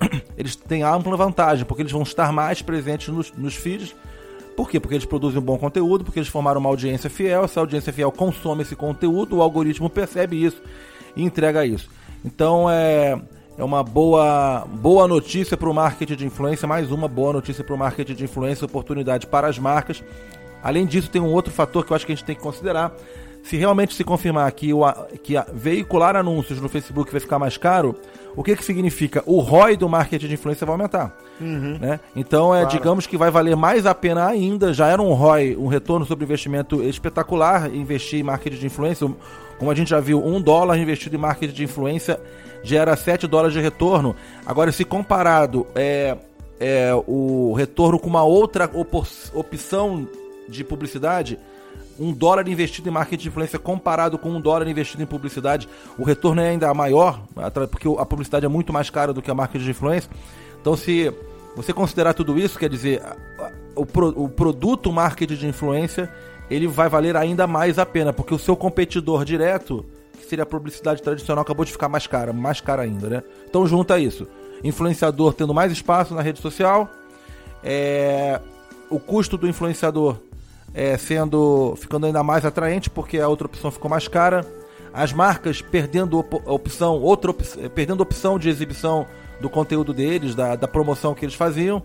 eles 0.36 0.54
têm 0.56 0.82
ampla 0.82 1.16
vantagem, 1.16 1.64
porque 1.64 1.80
eles 1.80 1.92
vão 1.92 2.02
estar 2.02 2.32
mais 2.32 2.60
presentes 2.60 3.08
nos, 3.08 3.32
nos 3.32 3.54
feeds, 3.54 3.94
Por 4.60 4.68
quê? 4.68 4.78
Porque 4.78 4.94
eles 4.94 5.06
produzem 5.06 5.40
um 5.40 5.42
bom 5.42 5.56
conteúdo, 5.56 6.04
porque 6.04 6.18
eles 6.18 6.28
formaram 6.28 6.60
uma 6.60 6.68
audiência 6.68 7.08
fiel, 7.08 7.44
essa 7.44 7.60
audiência 7.60 7.94
fiel 7.94 8.12
consome 8.12 8.60
esse 8.60 8.76
conteúdo, 8.76 9.38
o 9.38 9.40
algoritmo 9.40 9.88
percebe 9.88 10.44
isso 10.44 10.60
e 11.16 11.22
entrega 11.22 11.64
isso. 11.64 11.88
Então 12.22 12.70
é, 12.70 13.18
é 13.56 13.64
uma 13.64 13.82
boa, 13.82 14.66
boa 14.70 15.08
notícia 15.08 15.56
para 15.56 15.70
o 15.70 15.72
marketing 15.72 16.14
de 16.14 16.26
influência, 16.26 16.68
mais 16.68 16.92
uma 16.92 17.08
boa 17.08 17.32
notícia 17.32 17.64
para 17.64 17.74
o 17.74 17.78
marketing 17.78 18.12
de 18.12 18.24
influência, 18.24 18.66
oportunidade 18.66 19.26
para 19.26 19.48
as 19.48 19.58
marcas. 19.58 20.04
Além 20.62 20.84
disso, 20.84 21.10
tem 21.10 21.22
um 21.22 21.32
outro 21.32 21.50
fator 21.50 21.82
que 21.82 21.92
eu 21.92 21.96
acho 21.96 22.04
que 22.04 22.12
a 22.12 22.14
gente 22.14 22.26
tem 22.26 22.36
que 22.36 22.42
considerar. 22.42 22.94
Se 23.42 23.56
realmente 23.56 23.94
se 23.94 24.04
confirmar 24.04 24.50
que, 24.52 24.72
o, 24.72 24.82
que 25.22 25.34
veicular 25.52 26.14
anúncios 26.16 26.60
no 26.60 26.68
Facebook 26.68 27.10
vai 27.10 27.20
ficar 27.20 27.38
mais 27.38 27.56
caro, 27.56 27.96
o 28.36 28.44
que, 28.44 28.54
que 28.54 28.64
significa? 28.64 29.22
O 29.26 29.40
ROI 29.40 29.76
do 29.76 29.88
marketing 29.88 30.28
de 30.28 30.34
influência 30.34 30.64
vai 30.64 30.74
aumentar. 30.74 31.16
Uhum. 31.40 31.78
Né? 31.78 31.98
Então, 32.14 32.54
é, 32.54 32.60
claro. 32.60 32.76
digamos 32.76 33.06
que 33.06 33.16
vai 33.16 33.30
valer 33.30 33.56
mais 33.56 33.86
a 33.86 33.94
pena 33.94 34.26
ainda. 34.26 34.72
Já 34.72 34.88
era 34.88 35.02
um 35.02 35.12
ROI, 35.12 35.56
um 35.56 35.66
retorno 35.66 36.06
sobre 36.06 36.24
investimento 36.24 36.82
espetacular, 36.82 37.74
investir 37.74 38.20
em 38.20 38.22
marketing 38.22 38.58
de 38.58 38.66
influência. 38.66 39.10
Como 39.58 39.70
a 39.70 39.74
gente 39.74 39.90
já 39.90 40.00
viu, 40.00 40.24
um 40.24 40.40
dólar 40.40 40.78
investido 40.78 41.16
em 41.16 41.18
marketing 41.18 41.54
de 41.54 41.64
influência 41.64 42.20
gera 42.62 42.94
7 42.94 43.26
dólares 43.26 43.54
de 43.54 43.60
retorno. 43.60 44.14
Agora, 44.44 44.70
se 44.70 44.84
comparado 44.84 45.66
é, 45.74 46.16
é, 46.58 46.92
o 47.06 47.54
retorno 47.54 47.98
com 47.98 48.08
uma 48.08 48.22
outra 48.22 48.70
opção 49.34 50.06
de 50.48 50.62
publicidade, 50.62 51.38
um 52.00 52.12
dólar 52.12 52.48
investido 52.48 52.88
em 52.88 52.92
marketing 52.92 53.22
de 53.24 53.28
influência 53.28 53.58
comparado 53.58 54.18
com 54.18 54.30
um 54.30 54.40
dólar 54.40 54.66
investido 54.66 55.02
em 55.02 55.06
publicidade, 55.06 55.68
o 55.98 56.02
retorno 56.02 56.40
é 56.40 56.48
ainda 56.48 56.72
maior, 56.72 57.22
porque 57.70 57.86
a 57.98 58.06
publicidade 58.06 58.46
é 58.46 58.48
muito 58.48 58.72
mais 58.72 58.88
cara 58.88 59.12
do 59.12 59.20
que 59.20 59.30
a 59.30 59.34
marketing 59.34 59.64
de 59.64 59.70
influência. 59.70 60.10
Então, 60.58 60.74
se 60.74 61.12
você 61.54 61.74
considerar 61.74 62.14
tudo 62.14 62.38
isso, 62.38 62.58
quer 62.58 62.70
dizer, 62.70 63.02
o, 63.76 63.82
o 64.24 64.28
produto 64.30 64.90
marketing 64.90 65.34
de 65.34 65.46
influência, 65.46 66.10
ele 66.50 66.66
vai 66.66 66.88
valer 66.88 67.16
ainda 67.16 67.46
mais 67.46 67.78
a 67.78 67.84
pena, 67.84 68.14
porque 68.14 68.34
o 68.34 68.38
seu 68.38 68.56
competidor 68.56 69.22
direto, 69.22 69.84
que 70.18 70.24
seria 70.24 70.44
a 70.44 70.46
publicidade 70.46 71.02
tradicional, 71.02 71.42
acabou 71.42 71.66
de 71.66 71.72
ficar 71.72 71.88
mais 71.88 72.06
cara, 72.06 72.32
mais 72.32 72.62
cara 72.62 72.82
ainda, 72.82 73.08
né? 73.08 73.22
Então 73.46 73.66
junta 73.66 73.98
isso. 73.98 74.26
Influenciador 74.64 75.34
tendo 75.34 75.52
mais 75.52 75.70
espaço 75.70 76.14
na 76.14 76.22
rede 76.22 76.40
social, 76.40 76.88
é, 77.62 78.40
o 78.88 78.98
custo 78.98 79.36
do 79.36 79.46
influenciador 79.46 80.16
é, 80.74 80.96
sendo 80.96 81.74
ficando 81.76 82.06
ainda 82.06 82.22
mais 82.22 82.44
atraente 82.44 82.88
porque 82.88 83.18
a 83.18 83.28
outra 83.28 83.46
opção 83.46 83.70
ficou 83.70 83.90
mais 83.90 84.08
cara. 84.08 84.44
As 84.92 85.12
marcas 85.12 85.62
perdendo 85.62 86.18
op 86.18 86.34
opção, 86.46 87.00
outra 87.00 87.30
op 87.30 87.44
perdendo 87.74 88.00
opção 88.00 88.38
de 88.38 88.48
exibição 88.48 89.06
do 89.40 89.48
conteúdo 89.48 89.94
deles, 89.94 90.34
da, 90.34 90.56
da 90.56 90.66
promoção 90.66 91.14
que 91.14 91.24
eles 91.24 91.34
faziam. 91.34 91.82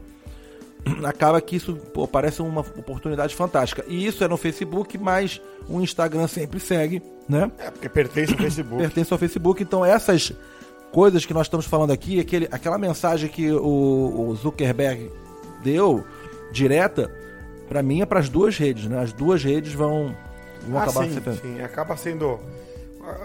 Acaba 1.03 1.39
que 1.39 1.55
isso 1.55 1.75
pô, 1.93 2.07
parece 2.07 2.41
uma 2.41 2.61
oportunidade 2.61 3.35
fantástica. 3.35 3.83
E 3.87 4.05
isso 4.05 4.23
é 4.23 4.27
no 4.27 4.37
Facebook, 4.37 4.97
mas 4.97 5.41
o 5.67 5.81
Instagram 5.81 6.27
sempre 6.27 6.59
segue, 6.59 7.01
né? 7.29 7.51
É, 7.59 7.69
porque 7.69 7.89
pertence 7.89 8.33
ao 8.33 8.39
Facebook. 8.39 8.77
pertence 8.77 9.13
ao 9.13 9.19
Facebook, 9.19 9.63
então 9.63 9.85
essas 9.85 10.33
coisas 10.91 11.25
que 11.25 11.33
nós 11.33 11.47
estamos 11.47 11.65
falando 11.65 11.91
aqui, 11.91 12.19
aquele, 12.19 12.47
aquela 12.51 12.77
mensagem 12.77 13.29
que 13.29 13.51
o, 13.51 14.29
o 14.29 14.35
Zuckerberg 14.35 15.11
deu, 15.63 16.05
direta, 16.51 17.11
para 17.67 17.81
mim 17.81 18.01
é 18.01 18.05
para 18.05 18.19
as 18.19 18.29
duas 18.29 18.57
redes, 18.57 18.85
né? 18.85 18.99
As 18.99 19.13
duas 19.13 19.43
redes 19.43 19.73
vão, 19.73 20.15
vão 20.67 20.79
ah, 20.79 20.83
acabar 20.83 21.05
sim, 21.05 21.21
sim, 21.41 21.61
acaba 21.61 21.97
sendo 21.97 22.39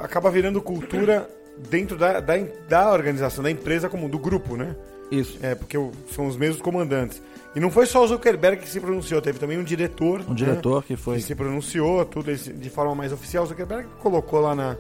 acaba 0.02 0.30
virando 0.30 0.61
cultura 0.61 1.28
dentro 1.68 1.97
da, 1.97 2.20
da, 2.20 2.35
da, 2.68 2.92
organização, 2.92 3.42
da 3.42 3.50
empresa 3.50 3.88
como 3.88 4.09
do 4.09 4.18
grupo, 4.18 4.56
né? 4.56 4.76
Isso. 5.11 5.38
É, 5.42 5.54
porque 5.54 5.76
são 6.12 6.26
os 6.26 6.37
mesmos 6.37 6.62
comandantes. 6.62 7.20
E 7.54 7.59
não 7.59 7.70
foi 7.70 7.85
só 7.85 8.04
o 8.04 8.06
Zuckerberg 8.06 8.62
que 8.62 8.68
se 8.68 8.78
pronunciou, 8.78 9.20
teve 9.20 9.38
também 9.38 9.59
um 9.59 9.64
diretor. 9.64 10.23
Um 10.28 10.35
diretor 10.35 10.82
né, 10.82 10.85
que 10.87 10.97
foi. 10.97 11.16
Que 11.16 11.23
se 11.23 11.35
pronunciou, 11.35 12.04
tudo 12.04 12.32
de 12.32 12.70
forma 12.70 12.94
mais 12.94 13.12
oficial. 13.12 13.44
O 13.44 13.47
Zuckerberg 13.47 13.88
colocou 13.99 14.40
lá 14.40 14.54
na, 14.54 14.76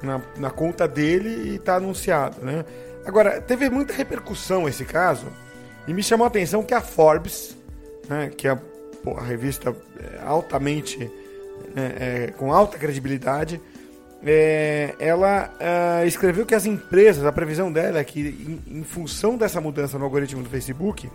na, 0.00 0.22
na 0.36 0.50
conta 0.50 0.86
dele 0.86 1.50
e 1.50 1.56
está 1.56 1.76
anunciado, 1.76 2.44
né? 2.44 2.64
Agora, 3.04 3.40
teve 3.40 3.68
muita 3.68 3.92
repercussão 3.92 4.68
esse 4.68 4.84
caso 4.84 5.26
e 5.88 5.92
me 5.94 6.02
chamou 6.02 6.24
a 6.24 6.28
atenção 6.28 6.62
que 6.62 6.74
a 6.74 6.80
Forbes, 6.80 7.56
né, 8.08 8.30
que 8.36 8.46
é 8.46 8.56
a 9.16 9.22
revista 9.22 9.74
é, 9.98 10.20
altamente 10.24 11.10
é, 11.76 11.80
é, 11.80 12.30
com 12.36 12.52
alta 12.52 12.78
credibilidade, 12.78 13.60
é, 14.22 14.94
ela 14.98 15.50
é, 15.58 16.06
escreveu 16.06 16.44
que 16.44 16.54
as 16.54 16.66
empresas, 16.66 17.24
a 17.24 17.32
previsão 17.32 17.72
dela 17.72 17.98
é 17.98 18.04
que 18.04 18.20
em, 18.68 18.78
em, 18.78 18.84
função 18.84 19.36
dessa 19.36 19.60
mudança 19.60 19.98
no 19.98 20.04
algoritmo 20.04 20.42
do 20.42 20.48
Facebook, 20.48 21.10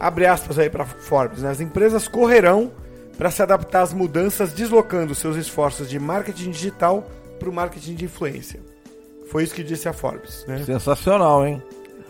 abre 0.00 0.26
aspas 0.26 0.58
aí 0.58 0.70
para 0.70 0.84
Forbes, 0.84 1.42
né, 1.42 1.50
as 1.50 1.60
empresas 1.60 2.08
correrão 2.08 2.72
para 3.18 3.30
se 3.30 3.42
adaptar 3.42 3.82
às 3.82 3.92
mudanças, 3.92 4.52
deslocando 4.52 5.14
seus 5.14 5.36
esforços 5.36 5.88
de 5.88 5.98
marketing 5.98 6.50
digital 6.50 7.06
para 7.38 7.48
o 7.48 7.52
marketing 7.52 7.94
de 7.94 8.04
influência. 8.04 8.60
Foi 9.30 9.42
isso 9.42 9.54
que 9.54 9.64
disse 9.64 9.88
a 9.88 9.92
Forbes. 9.92 10.44
Né? 10.46 10.62
Sensacional, 10.64 11.46
hein? 11.46 11.62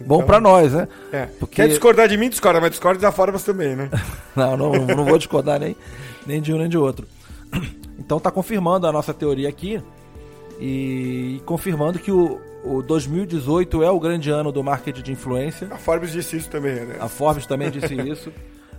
Bom 0.05 0.23
para 0.25 0.41
nós, 0.41 0.73
né? 0.73 0.89
É. 1.13 1.27
Porque... 1.39 1.57
Quer 1.57 1.69
discordar 1.69 2.09
de 2.09 2.17
mim? 2.17 2.29
Discorda, 2.29 2.61
mas 2.61 2.71
discorda 2.71 3.01
da 3.01 3.13
Forbes 3.13 3.43
também, 3.43 3.75
né? 3.75 3.91
não, 4.37 4.57
não, 4.57 4.73
não 4.73 5.05
vou 5.05 5.19
discordar 5.19 5.59
nem, 5.59 5.77
nem 6.27 6.41
de 6.41 6.53
um 6.53 6.59
nem 6.59 6.69
de 6.69 6.79
outro. 6.79 7.07
Então 7.99 8.21
tá 8.21 8.31
confirmando 8.31 8.87
a 8.87 8.93
nossa 8.93 9.13
teoria 9.15 9.49
aqui 9.49 9.83
e 10.61 11.41
confirmando 11.45 11.99
que 11.99 12.13
o, 12.13 12.39
o 12.63 12.83
2018 12.83 13.83
é 13.83 13.91
o 13.91 13.99
grande 13.99 14.31
ano 14.31 14.53
do 14.53 14.63
marketing 14.63 15.03
de 15.03 15.13
influência. 15.13 15.67
A 15.71 15.77
Forbes 15.77 16.13
disse 16.13 16.37
isso 16.37 16.51
também, 16.51 16.75
né? 16.75 16.97
A 17.01 17.09
Forbes 17.09 17.47
também 17.47 17.71
disse 17.71 17.95
isso. 18.09 18.31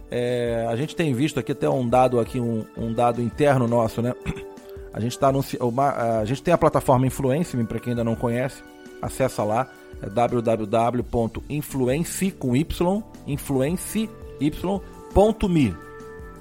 É, 0.10 0.66
a 0.70 0.76
gente 0.76 0.96
tem 0.96 1.14
visto 1.14 1.40
aqui 1.40 1.52
até 1.52 1.70
um 1.70 1.90
dado 1.90 2.20
aqui, 2.20 2.40
um, 2.40 2.64
um 2.78 2.94
dado 2.94 3.22
interno 3.22 3.68
nosso, 3.68 4.02
né? 4.02 4.14
A 4.94 5.00
gente 5.00 5.20
tá 5.20 5.28
anunciando, 5.28 5.72
a 5.80 6.26
gente 6.26 6.42
tem 6.42 6.52
a 6.52 6.58
plataforma 6.58 7.06
Influence, 7.06 7.56
para 7.66 7.78
quem 7.78 7.92
ainda 7.92 8.04
não 8.04 8.16
conhece, 8.16 8.64
acessa 9.00 9.44
lá 9.44 9.70
é 10.02 10.10
www.influence 10.10 12.32
com 12.32 12.56
y, 12.56 13.04
influence.me, 13.26 14.12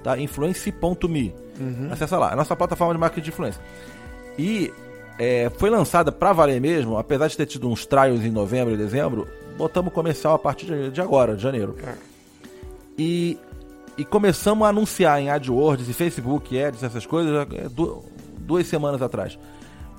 tá? 0.03 0.19
Influence.me. 0.19 1.35
Uhum. 1.59 1.91
Acessa 1.91 2.19
lá, 2.19 2.29
é 2.31 2.35
a 2.35 2.37
nossa 2.37 2.55
plataforma 2.55 2.93
de 2.93 3.01
marketing 3.01 3.25
de 3.25 3.31
influência. 3.31 3.63
E 4.39 4.71
é, 5.19 5.51
foi 5.57 5.71
lançada 5.71 6.13
para 6.13 6.33
valer 6.33 6.61
mesmo, 6.61 6.99
apesar 6.99 7.29
de 7.29 7.37
ter 7.37 7.47
tido 7.47 7.69
uns 7.69 7.87
trials 7.87 8.23
em 8.23 8.31
novembro 8.31 8.75
e 8.75 8.77
dezembro, 8.77 9.27
botamos 9.57 9.91
comercial 9.93 10.35
a 10.35 10.39
partir 10.39 10.67
de, 10.67 10.91
de 10.91 11.01
agora, 11.01 11.35
de 11.35 11.43
janeiro. 11.43 11.75
É. 11.83 11.95
E, 12.99 13.39
e 13.97 14.05
começamos 14.05 14.67
a 14.67 14.71
anunciar 14.71 15.19
em 15.21 15.31
AdWords 15.31 15.89
e 15.89 15.95
Facebook 15.95 16.63
Ads, 16.63 16.83
essas 16.83 17.07
coisas, 17.07 17.47
é, 17.55 17.67
duas 18.39 18.67
semanas 18.67 19.01
atrás 19.01 19.39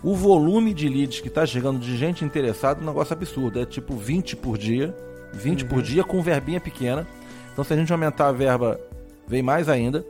o 0.03 0.15
volume 0.15 0.73
de 0.73 0.87
leads 0.87 1.19
que 1.21 1.27
está 1.27 1.45
chegando 1.45 1.79
de 1.79 1.97
gente 1.97 2.23
interessada 2.23 2.79
é 2.79 2.83
um 2.83 2.87
negócio 2.87 3.13
absurdo. 3.13 3.59
É 3.59 3.65
tipo 3.65 3.95
20 3.95 4.35
por 4.35 4.57
dia. 4.57 4.95
20 5.33 5.61
uhum. 5.61 5.67
por 5.67 5.81
dia 5.81 6.03
com 6.03 6.21
verbinha 6.21 6.59
pequena. 6.59 7.07
Então 7.51 7.63
se 7.63 7.73
a 7.73 7.77
gente 7.77 7.91
aumentar 7.91 8.27
a 8.27 8.31
verba, 8.31 8.79
vem 9.27 9.41
mais 9.41 9.67
ainda. 9.67 10.05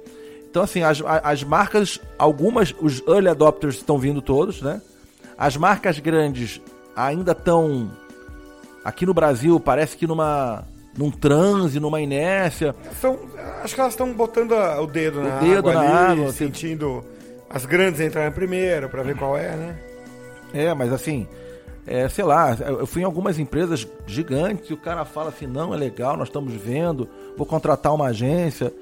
Então 0.50 0.62
assim, 0.62 0.84
as, 0.84 1.02
as 1.24 1.44
marcas, 1.44 2.00
algumas, 2.18 2.74
os 2.80 3.02
early 3.08 3.30
adopters 3.30 3.76
estão 3.76 3.98
vindo 3.98 4.22
todos, 4.22 4.62
né? 4.62 4.82
As 5.38 5.56
marcas 5.56 6.00
grandes 6.00 6.62
ainda 6.96 7.32
estão 7.32 7.92
aqui 8.84 9.06
no 9.06 9.14
Brasil, 9.14 9.60
parece 9.60 9.96
que 9.96 10.08
numa 10.08 10.66
num 10.98 11.12
transe, 11.12 11.80
numa 11.80 12.02
inércia. 12.02 12.76
São, 13.00 13.20
acho 13.64 13.76
que 13.76 13.80
elas 13.80 13.94
estão 13.94 14.12
botando 14.12 14.54
o 14.54 14.88
dedo 14.88 15.20
o 15.20 15.24
na 15.24 15.40
dedo 15.40 15.70
água 15.70 15.74
na 15.74 15.80
ali, 15.80 16.22
água, 16.22 16.34
sentindo 16.34 17.06
as 17.50 17.66
grandes 17.66 18.00
entrarem 18.00 18.32
primeiro 18.32 18.90
para 18.90 19.04
ver 19.04 19.16
qual 19.16 19.38
é, 19.38 19.56
né? 19.56 19.76
É, 20.54 20.74
mas 20.74 20.92
assim, 20.92 21.28
é, 21.86 22.10
sei 22.10 22.26
lá, 22.26 22.56
eu 22.60 22.86
fui 22.86 23.02
em 23.02 23.06
algumas 23.06 23.40
empresas 23.40 23.88
gigantes 24.06 24.70
e 24.70 24.74
o 24.74 24.78
cara 24.78 25.06
fala 25.06 25.30
assim, 25.30 25.48
não, 25.48 25.74
é 25.74 25.78
legal, 25.78 26.18
nós 26.18 26.28
estamos 26.28 26.54
vendo, 26.54 27.08
vou 27.38 27.46
contratar 27.46 27.94
uma 27.94 28.08
agência. 28.08 28.74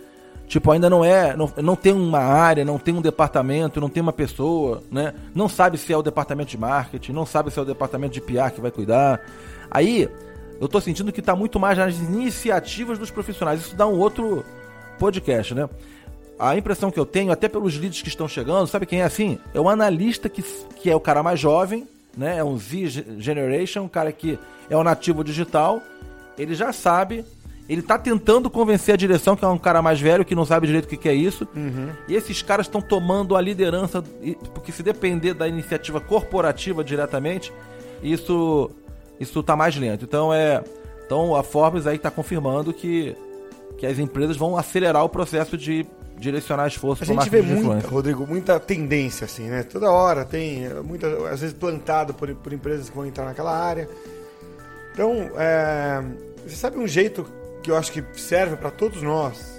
Tipo, 0.48 0.72
ainda 0.72 0.90
não 0.90 1.04
é, 1.04 1.36
não, 1.36 1.52
não 1.58 1.76
tem 1.76 1.92
uma 1.92 2.20
área, 2.20 2.64
não 2.64 2.78
tem 2.78 2.94
um 2.94 3.02
departamento, 3.02 3.82
não 3.82 3.90
tem 3.90 4.02
uma 4.02 4.14
pessoa, 4.14 4.84
né? 4.92 5.14
Não 5.34 5.50
sabe 5.50 5.78
se 5.78 5.92
é 5.92 5.98
o 5.98 6.04
departamento 6.04 6.52
de 6.52 6.58
marketing, 6.58 7.14
não 7.14 7.26
sabe 7.26 7.50
se 7.50 7.58
é 7.58 7.62
o 7.62 7.66
departamento 7.66 8.14
de 8.14 8.22
PR 8.22 8.52
que 8.54 8.62
vai 8.62 8.70
cuidar. 8.70 9.22
Aí, 9.72 10.08
eu 10.62 10.68
tô 10.68 10.80
sentindo 10.80 11.12
que 11.12 11.22
tá 11.22 11.36
muito 11.36 11.60
mais 11.60 11.78
nas 11.78 11.98
iniciativas 11.98 13.00
dos 13.00 13.10
profissionais. 13.10 13.60
Isso 13.60 13.76
dá 13.76 13.88
um 13.88 13.98
outro 13.98 14.46
podcast, 15.00 15.56
né? 15.56 15.68
A 16.38 16.56
impressão 16.58 16.92
que 16.92 17.00
eu 17.00 17.06
tenho, 17.06 17.32
até 17.32 17.48
pelos 17.48 17.77
leads 17.77 18.01
que 18.01 18.10
estão 18.10 18.27
chegando, 18.27 18.68
sabe 18.68 18.86
quem 18.86 19.01
é 19.01 19.06
assim? 19.06 19.39
É 19.54 19.60
o 19.60 19.70
analista 19.70 20.27
que, 20.27 20.42
que 20.42 20.89
é 20.89 20.96
o 20.96 21.00
cara 21.00 21.24
mais 21.24 21.39
jovem, 21.39 21.88
né? 22.15 22.38
É 22.38 22.44
um 22.44 22.58
Z 22.58 23.06
Generation, 23.20 23.84
um 23.84 23.88
cara 23.88 24.12
que 24.12 24.38
é 24.70 24.75
um 24.75 24.84
nativo 24.84 25.24
digital. 25.24 25.82
Ele 26.38 26.54
já 26.54 26.74
sabe, 26.74 27.24
ele 27.68 27.82
tá 27.82 27.98
tentando 27.98 28.50
convencer 28.50 28.94
a 28.94 28.98
direção, 28.98 29.36
que 29.36 29.46
é 29.46 29.48
um 29.48 29.58
cara 29.58 29.82
mais 29.82 30.00
velho, 30.00 30.25
que 30.25 30.36
não 30.36 30.46
sabe 30.46 30.68
direito 30.68 30.86
o 30.86 30.88
que, 30.89 30.98
que 30.98 31.10
é 31.10 31.13
isso. 31.13 31.48
Uhum. 31.56 31.89
E 32.08 32.13
esses 32.13 32.42
caras 32.42 32.65
estão 32.65 32.82
tomando 32.82 33.36
a 33.36 33.42
liderança, 33.42 34.04
porque 34.54 34.72
se 34.72 34.84
depender 34.84 35.34
da 35.34 35.48
iniciativa 35.48 36.00
corporativa 36.00 36.84
diretamente, 36.84 37.51
isso 38.04 38.70
isso 39.20 39.42
tá 39.42 39.56
mais 39.56 39.75
lento. 39.77 40.04
Então 40.04 40.34
é, 40.34 40.62
então 41.06 41.36
a 41.36 41.42
Forbes 41.42 41.88
aí 41.88 41.98
tá 41.98 42.12
confirmando 42.12 42.74
que 42.74 43.15
que 43.77 43.86
as 43.86 44.00
empresas 44.00 44.38
vão 44.38 44.58
acelerar 44.58 45.04
o 45.04 45.10
processo 45.10 45.58
de 45.58 45.86
direcionar 46.18 46.68
esforço 46.68 47.04
A 47.04 47.06
gente 47.06 47.30
vê 47.30 47.42
muita, 47.42 47.88
Rodrigo, 47.88 48.26
muita 48.26 48.60
tendência 48.60 49.26
assim, 49.26 49.44
né? 49.44 49.64
Toda 49.64 49.92
hora 49.92 50.26
tem, 50.26 50.68
muita, 50.84 51.08
às 51.30 51.42
vezes 51.42 51.54
plantado 51.54 52.14
por, 52.14 52.34
por 52.36 52.54
empresas 52.54 52.90
que 52.90 52.96
vão 52.96 53.06
entrar 53.06 53.26
naquela 53.26 53.58
área. 53.58 53.88
Então, 54.94 55.30
é, 55.38 56.04
você 56.46 56.56
sabe 56.56 56.78
um 56.78 56.88
jeito 56.88 57.26
que 57.62 57.70
eu 57.70 57.76
acho 57.76 57.92
que 57.92 58.04
serve 58.16 58.56
para 58.56 58.72
todos 58.72 59.02
nós 59.02 59.56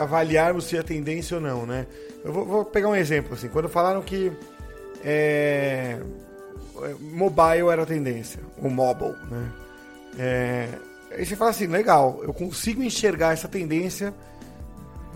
avaliarmos 0.00 0.64
se 0.64 0.76
é 0.76 0.82
tendência 0.82 1.36
ou 1.36 1.40
não, 1.40 1.66
né? 1.66 1.86
Eu 2.24 2.32
vou, 2.32 2.44
vou 2.44 2.64
pegar 2.64 2.88
um 2.88 2.96
exemplo 2.96 3.34
assim. 3.34 3.48
Quando 3.48 3.68
falaram 3.68 4.02
que 4.02 4.32
é, 5.04 5.98
mobile 7.00 7.68
era 7.70 7.82
a 7.82 7.86
tendência, 7.86 8.40
o 8.58 8.68
mobile, 8.68 9.14
né? 9.30 9.52
É, 10.18 10.68
aí 11.12 11.24
você 11.24 11.36
fala 11.36 11.50
assim, 11.50 11.66
legal, 11.66 12.20
eu 12.22 12.32
consigo 12.32 12.82
enxergar 12.82 13.32
essa 13.32 13.48
tendência 13.48 14.12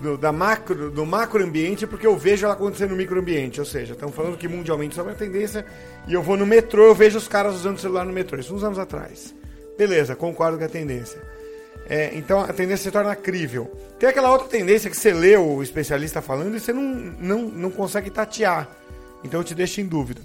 do, 0.01 0.17
da 0.17 0.33
macro, 0.33 0.91
do 0.91 1.07
macroambiente 1.07 1.87
porque 1.87 2.07
eu 2.07 2.17
vejo 2.17 2.45
ela 2.45 2.55
acontecer 2.55 2.89
no 2.89 2.97
microambiente. 2.97 3.61
Ou 3.61 3.67
seja, 3.67 3.95
estamos 3.95 4.15
falando 4.15 4.37
que 4.37 4.49
mundialmente 4.49 4.93
isso 4.93 5.01
é 5.01 5.05
uma 5.05 5.15
tendência 5.15 5.65
e 6.07 6.13
eu 6.13 6.23
vou 6.23 6.37
no 6.37 6.47
metrô, 6.47 6.87
eu 6.87 6.95
vejo 6.95 7.19
os 7.19 7.29
caras 7.29 7.55
usando 7.55 7.79
celular 7.79 8.05
no 8.05 8.13
metrô. 8.13 8.39
Isso 8.39 8.55
uns 8.55 8.65
anos 8.65 8.79
atrás. 8.79 9.35
Beleza, 9.77 10.15
concordo 10.15 10.59
com 10.59 10.65
a 10.65 10.69
tendência. 10.69 11.21
É, 11.89 12.11
então 12.15 12.41
a 12.41 12.53
tendência 12.53 12.85
se 12.85 12.91
torna 12.91 13.15
crível. 13.15 13.71
Tem 13.99 14.09
aquela 14.09 14.31
outra 14.33 14.49
tendência 14.49 14.91
que 14.91 14.97
você 14.97 15.13
lê 15.13 15.37
o 15.37 15.63
especialista 15.63 16.21
falando 16.21 16.57
e 16.57 16.61
você 16.61 16.73
não, 16.73 16.83
não, 16.83 17.43
não 17.43 17.71
consegue 17.71 18.11
tatear. 18.11 18.69
Então 19.23 19.41
eu 19.41 19.45
te 19.45 19.55
deixo 19.55 19.81
em 19.81 19.87
dúvida. 19.87 20.21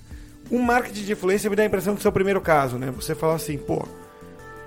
O 0.50 0.60
marketing 0.60 1.04
de 1.04 1.12
influência 1.14 1.50
me 1.50 1.56
dá 1.56 1.64
a 1.64 1.66
impressão 1.66 1.94
do 1.94 2.02
seu 2.02 2.12
primeiro 2.12 2.42
caso, 2.42 2.78
né? 2.78 2.92
Você 2.92 3.16
fala 3.16 3.36
assim, 3.36 3.58
pô, 3.58 3.88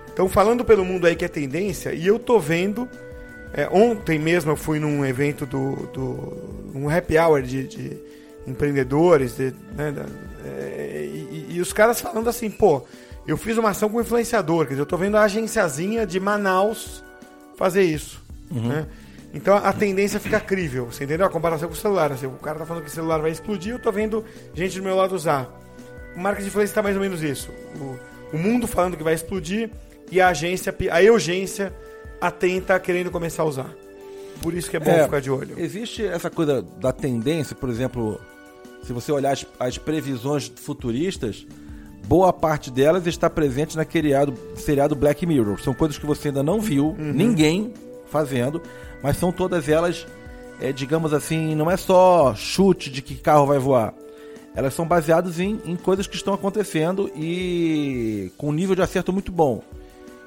estão 0.07 0.29
falando 0.29 0.65
pelo 0.65 0.85
mundo 0.85 1.07
aí 1.07 1.17
que 1.17 1.25
é 1.25 1.29
tendência 1.29 1.93
e 1.93 2.07
eu 2.07 2.19
tô 2.19 2.39
vendo 2.39 2.89
é, 3.57 3.69
ontem 3.71 4.19
mesmo 4.19 4.51
eu 4.51 4.57
fui 4.57 4.81
num 4.81 5.05
evento 5.07 5.47
do, 5.47 5.77
do 5.93 6.73
um 6.75 6.91
happy 6.91 7.17
hour 7.17 7.41
de, 7.41 7.69
de 7.69 7.97
empreendedores, 8.47 9.37
de, 9.37 9.55
né, 9.77 9.93
da, 9.93 10.05
é, 10.45 11.09
e, 11.09 11.47
e, 11.51 11.61
os 11.61 11.73
caras 11.73 12.01
falando 12.01 12.29
assim, 12.29 12.51
pô, 12.51 12.83
eu 13.27 13.37
fiz 13.37 13.57
uma 13.57 13.71
ação 13.71 13.89
com 13.89 14.01
influenciador, 14.01 14.65
quer 14.65 14.71
dizer, 14.71 14.83
eu 14.83 14.87
tô 14.87 14.97
vendo 14.97 15.17
a 15.17 15.23
agenciazinha 15.23 16.05
de 16.05 16.19
Manaus 16.19 17.03
fazer 17.57 17.85
isso, 17.85 18.21
uhum. 18.51 18.69
né? 18.69 18.87
Então 19.33 19.57
a 19.57 19.73
tendência 19.73 20.19
fica 20.19 20.39
crível, 20.41 20.87
você 20.87 21.05
entendeu? 21.05 21.27
A 21.27 21.31
comparação 21.31 21.69
com 21.69 21.75
o 21.75 21.79
celular, 21.79 22.11
assim, 22.11 22.27
o 22.27 22.33
cara 22.33 22.59
tá 22.59 22.67
falando 22.67 22.83
que 22.83 22.91
o 22.91 22.93
celular 22.93 23.19
vai 23.21 23.31
explodir, 23.31 23.73
eu 23.73 23.79
tô 23.79 23.91
vendo 23.93 24.25
gente 24.53 24.79
do 24.79 24.85
meu 24.85 24.97
lado 24.97 25.15
usar. 25.15 25.49
O 26.17 26.21
marketing 26.21 26.45
de 26.45 26.49
influência 26.49 26.75
tá 26.75 26.83
mais 26.83 26.97
ou 26.97 27.03
menos 27.03 27.23
isso. 27.23 27.51
O, 27.77 28.37
o 28.37 28.39
mundo 28.39 28.67
falando 28.67 28.97
que 28.97 29.03
vai 29.03 29.15
explodir 29.15 29.71
e 30.11 30.21
a 30.21 30.29
agência, 30.29 30.75
a 30.91 31.13
urgência 31.13 31.73
atenta 32.27 32.79
querendo 32.79 33.11
começar 33.11 33.43
a 33.43 33.47
usar. 33.47 33.75
Por 34.41 34.55
isso 34.55 34.71
que 34.71 34.77
é 34.77 34.81
bom 34.81 34.91
é, 34.91 35.05
ficar 35.05 35.21
de 35.21 35.31
olho. 35.31 35.59
Existe 35.59 36.05
essa 36.05 36.31
coisa 36.31 36.63
da 36.63 36.93
tendência, 36.93 37.55
por 37.55 37.69
exemplo, 37.69 38.21
se 38.83 38.93
você 38.93 39.11
olhar 39.13 39.33
as, 39.33 39.47
as 39.59 39.79
previsões 39.79 40.53
futuristas, 40.57 41.47
boa 42.07 42.33
parte 42.33 42.71
delas 42.71 43.07
está 43.07 43.31
presente 43.31 43.77
naquele 43.77 44.11
seriado 44.57 44.95
Black 44.95 45.25
Mirror. 45.27 45.61
São 45.61 45.73
coisas 45.73 45.99
que 45.99 46.07
você 46.07 46.29
ainda 46.29 46.43
não 46.43 46.61
viu, 46.61 46.89
uhum. 46.89 47.13
ninguém 47.13 47.73
fazendo, 48.11 48.61
mas 49.03 49.17
são 49.17 49.33
todas 49.33 49.69
elas, 49.69 50.07
é, 50.61 50.73
digamos 50.73 51.13
assim, 51.13 51.55
não 51.55 51.71
é 51.71 51.77
só 51.77 52.35
chute 52.35 52.91
de 52.91 53.03
que 53.03 53.15
carro 53.15 53.47
vai 53.47 53.59
voar. 53.59 53.95
Elas 54.55 54.73
são 54.75 54.87
baseadas 54.87 55.41
em, 55.41 55.61
em 55.65 55.75
coisas 55.75 56.07
que 56.07 56.15
estão 56.15 56.33
acontecendo 56.33 57.11
e 57.17 58.31
com 58.37 58.51
um 58.51 58.53
nível 58.53 58.77
de 58.77 58.83
acerto 58.83 59.13
muito 59.13 59.33
bom. 59.33 59.63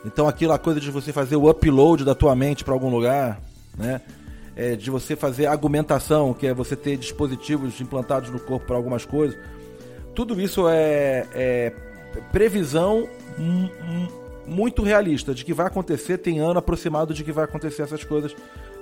Então 0.07 0.27
aquela 0.27 0.57
coisa 0.57 0.79
de 0.79 0.89
você 0.89 1.11
fazer 1.11 1.35
o 1.35 1.49
upload 1.49 2.03
da 2.05 2.15
tua 2.15 2.35
mente 2.35 2.63
para 2.63 2.73
algum 2.73 2.89
lugar, 2.89 3.39
né? 3.77 4.01
É, 4.55 4.75
de 4.75 4.89
você 4.89 5.15
fazer 5.15 5.45
argumentação, 5.45 6.33
que 6.33 6.47
é 6.47 6.53
você 6.53 6.75
ter 6.75 6.97
dispositivos 6.97 7.79
implantados 7.79 8.31
no 8.31 8.39
corpo 8.39 8.65
para 8.65 8.75
algumas 8.75 9.05
coisas. 9.05 9.37
Tudo 10.15 10.41
isso 10.41 10.67
é, 10.67 11.27
é 11.31 11.73
previsão 12.31 13.07
muito 14.47 14.81
realista 14.81 15.35
de 15.35 15.45
que 15.45 15.53
vai 15.53 15.67
acontecer, 15.67 16.17
tem 16.17 16.39
ano 16.39 16.57
aproximado 16.57 17.13
de 17.13 17.23
que 17.23 17.31
vai 17.31 17.43
acontecer 17.43 17.83
essas 17.83 18.03
coisas 18.03 18.33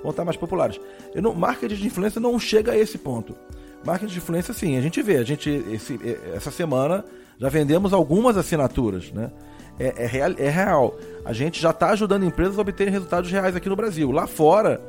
vão 0.02 0.12
estar 0.12 0.24
mais 0.24 0.36
populares. 0.36 0.80
Eu 1.14 1.20
não, 1.20 1.34
marketing 1.34 1.74
de 1.74 1.86
influência 1.88 2.20
não 2.20 2.38
chega 2.38 2.72
a 2.72 2.78
esse 2.78 2.96
ponto. 2.96 3.36
Marketing 3.84 4.12
de 4.12 4.18
influência, 4.18 4.54
sim, 4.54 4.78
a 4.78 4.80
gente 4.80 5.02
vê. 5.02 5.16
A 5.16 5.24
gente, 5.24 5.50
esse, 5.70 5.98
essa 6.32 6.50
semana, 6.50 7.04
já 7.38 7.48
vendemos 7.48 7.92
algumas 7.92 8.36
assinaturas, 8.36 9.10
né? 9.12 9.30
É, 9.78 10.04
é, 10.04 10.06
real, 10.06 10.32
é 10.38 10.48
real. 10.48 10.98
A 11.24 11.32
gente 11.32 11.60
já 11.60 11.70
está 11.70 11.90
ajudando 11.90 12.24
empresas 12.24 12.58
a 12.58 12.62
obterem 12.62 12.92
resultados 12.92 13.30
reais 13.30 13.54
aqui 13.54 13.68
no 13.68 13.76
Brasil. 13.76 14.10
Lá 14.10 14.26
fora, 14.26 14.80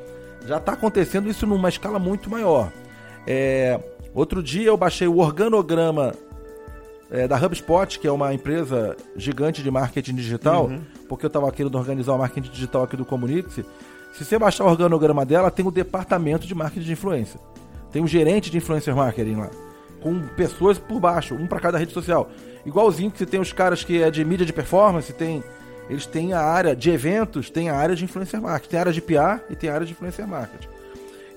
já 0.46 0.58
está 0.58 0.74
acontecendo 0.74 1.30
isso 1.30 1.46
numa 1.46 1.70
escala 1.70 2.00
muito 2.00 2.30
maior. 2.30 2.72
É, 3.26 3.80
outro 4.14 4.42
dia 4.42 4.68
eu 4.68 4.78
baixei 4.78 5.08
o 5.08 5.18
organograma 5.18 6.14
é, 7.12 7.28
da 7.28 7.38
HubSpot, 7.38 8.00
que 8.00 8.08
é 8.08 8.12
uma 8.12 8.34
empresa 8.34 8.96
gigante 9.16 9.62
de 9.62 9.72
marketing 9.72 10.16
digital, 10.16 10.68
uhum. 10.68 10.82
porque 11.08 11.26
eu 11.26 11.30
estava 11.30 11.52
querendo 11.52 11.76
organizar 11.76 12.14
o 12.14 12.18
marketing 12.18 12.50
digital 12.50 12.84
aqui 12.84 12.96
do 12.96 13.06
Comunix. 13.06 13.60
Se 14.14 14.26
você 14.26 14.40
baixar 14.40 14.66
o 14.66 14.70
organograma 14.70 15.26
dela, 15.26 15.52
tem 15.52 15.66
o 15.66 15.72
departamento 15.72 16.48
de 16.48 16.56
marketing 16.56 16.86
de 16.86 16.92
influência. 16.94 17.40
Tem 17.92 18.02
um 18.02 18.08
gerente 18.08 18.50
de 18.50 18.58
influencer 18.58 18.96
marketing 18.96 19.36
lá, 19.36 19.50
com 20.08 20.22
pessoas 20.36 20.78
por 20.78 21.00
baixo, 21.00 21.36
um 21.36 21.46
para 21.46 21.60
cada 21.60 21.78
rede 21.78 21.92
social. 21.92 22.30
Igualzinho 22.66 23.12
que 23.12 23.18
você 23.18 23.26
tem 23.26 23.40
os 23.40 23.52
caras 23.52 23.84
que 23.84 24.02
é 24.02 24.10
de 24.10 24.24
mídia 24.24 24.46
de 24.46 24.54
performance, 24.54 25.12
tem 25.12 25.44
eles 25.90 26.06
têm 26.06 26.34
a 26.34 26.42
área 26.42 26.76
de 26.76 26.90
eventos, 26.90 27.50
tem 27.50 27.70
a 27.70 27.76
área 27.76 27.96
de 27.96 28.04
influencer 28.04 28.42
marketing, 28.42 28.70
tem 28.70 28.78
a 28.78 28.82
área 28.82 28.94
de 28.94 29.02
PR 29.02 29.42
e 29.50 29.56
tem 29.56 29.70
a 29.70 29.74
área 29.74 29.86
de 29.86 29.94
influencer 29.94 30.28
marketing. 30.28 30.68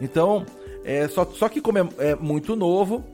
Então, 0.00 0.44
é, 0.84 1.06
só, 1.06 1.24
só 1.24 1.48
que 1.48 1.60
como 1.60 1.78
é, 1.78 1.88
é, 1.98 2.16
muito 2.16 2.56
novo 2.56 3.04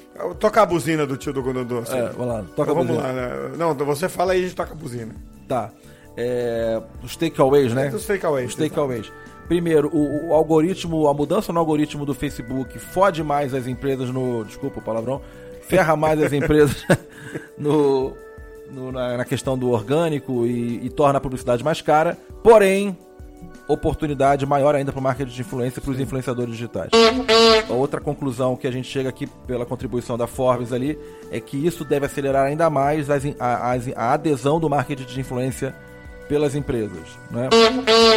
Toca 0.40 0.62
a 0.62 0.66
buzina 0.66 1.06
do 1.06 1.16
tio 1.16 1.32
do 1.32 1.42
Gondodô. 1.42 1.80
Assim. 1.80 1.98
É, 1.98 2.08
vamos 2.08 2.26
lá, 2.26 2.44
toca 2.56 2.70
então, 2.70 2.82
a 2.82 2.86
buzina. 2.86 3.02
Vamos 3.02 3.20
lá, 3.20 3.48
né? 3.48 3.56
Não, 3.56 3.74
você 3.74 4.08
fala 4.08 4.32
aí 4.32 4.40
e 4.40 4.42
a 4.42 4.44
gente 4.46 4.56
toca 4.56 4.72
a 4.72 4.76
buzina. 4.76 5.14
Tá 5.46 5.70
é, 6.16 6.80
os 7.02 7.14
takeaways, 7.16 7.74
né? 7.74 7.90
Os 7.94 8.06
takeaways. 8.06 8.48
Os 8.48 8.54
takeaways. 8.54 9.12
Primeiro, 9.46 9.88
o, 9.94 10.28
o, 10.28 10.34
algoritmo, 10.34 11.06
a 11.06 11.14
mudança 11.14 11.52
no 11.52 11.60
algoritmo 11.60 12.04
do 12.04 12.14
Facebook 12.14 12.78
fode 12.78 13.22
mais 13.22 13.54
as 13.54 13.66
empresas 13.66 14.10
no. 14.10 14.44
Desculpa 14.44 14.80
o 14.80 14.82
palavrão. 14.82 15.20
Ferra 15.66 15.96
mais 15.96 16.22
as 16.22 16.32
empresas 16.32 16.84
no, 17.58 18.16
no 18.70 18.92
na, 18.92 19.18
na, 19.18 19.24
questão 19.24 19.58
do 19.58 19.70
orgânico 19.70 20.46
e, 20.46 20.86
e, 20.86 20.90
torna 20.90 21.18
a 21.18 21.20
publicidade 21.20 21.64
mais 21.64 21.80
cara. 21.80 22.16
Porém, 22.42 22.96
oportunidade 23.68 24.46
maior 24.46 24.74
ainda 24.74 24.92
para 24.92 25.00
o 25.00 25.02
marketing 25.02 25.34
de 25.34 25.40
influência 25.40 25.82
para 25.82 25.90
os 25.90 26.00
influenciadores 26.00 26.52
digitais. 26.52 26.90
Outra 27.68 28.00
conclusão 28.00 28.56
que 28.56 28.66
a 28.66 28.70
gente 28.70 28.88
chega 28.88 29.08
aqui 29.08 29.26
pela 29.46 29.66
contribuição 29.66 30.16
da 30.16 30.26
Forbes 30.26 30.72
ali 30.72 30.98
é 31.30 31.40
que 31.40 31.56
isso 31.56 31.84
deve 31.84 32.06
acelerar 32.06 32.46
ainda 32.46 32.70
mais 32.70 33.10
a, 33.10 33.16
a, 33.40 33.72
a 33.96 34.12
adesão 34.12 34.60
do 34.60 34.70
marketing 34.70 35.04
de 35.04 35.20
influência 35.20 35.74
pelas 36.28 36.54
empresas. 36.54 37.08
Né? 37.30 37.48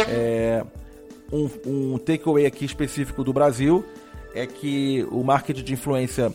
É, 0.08 0.64
um, 1.32 1.48
um 1.66 1.98
takeaway 1.98 2.46
aqui 2.46 2.64
específico 2.64 3.24
do 3.24 3.32
Brasil 3.32 3.84
é 4.34 4.46
que 4.46 5.06
o 5.10 5.22
marketing 5.24 5.64
de 5.64 5.72
influência 5.72 6.32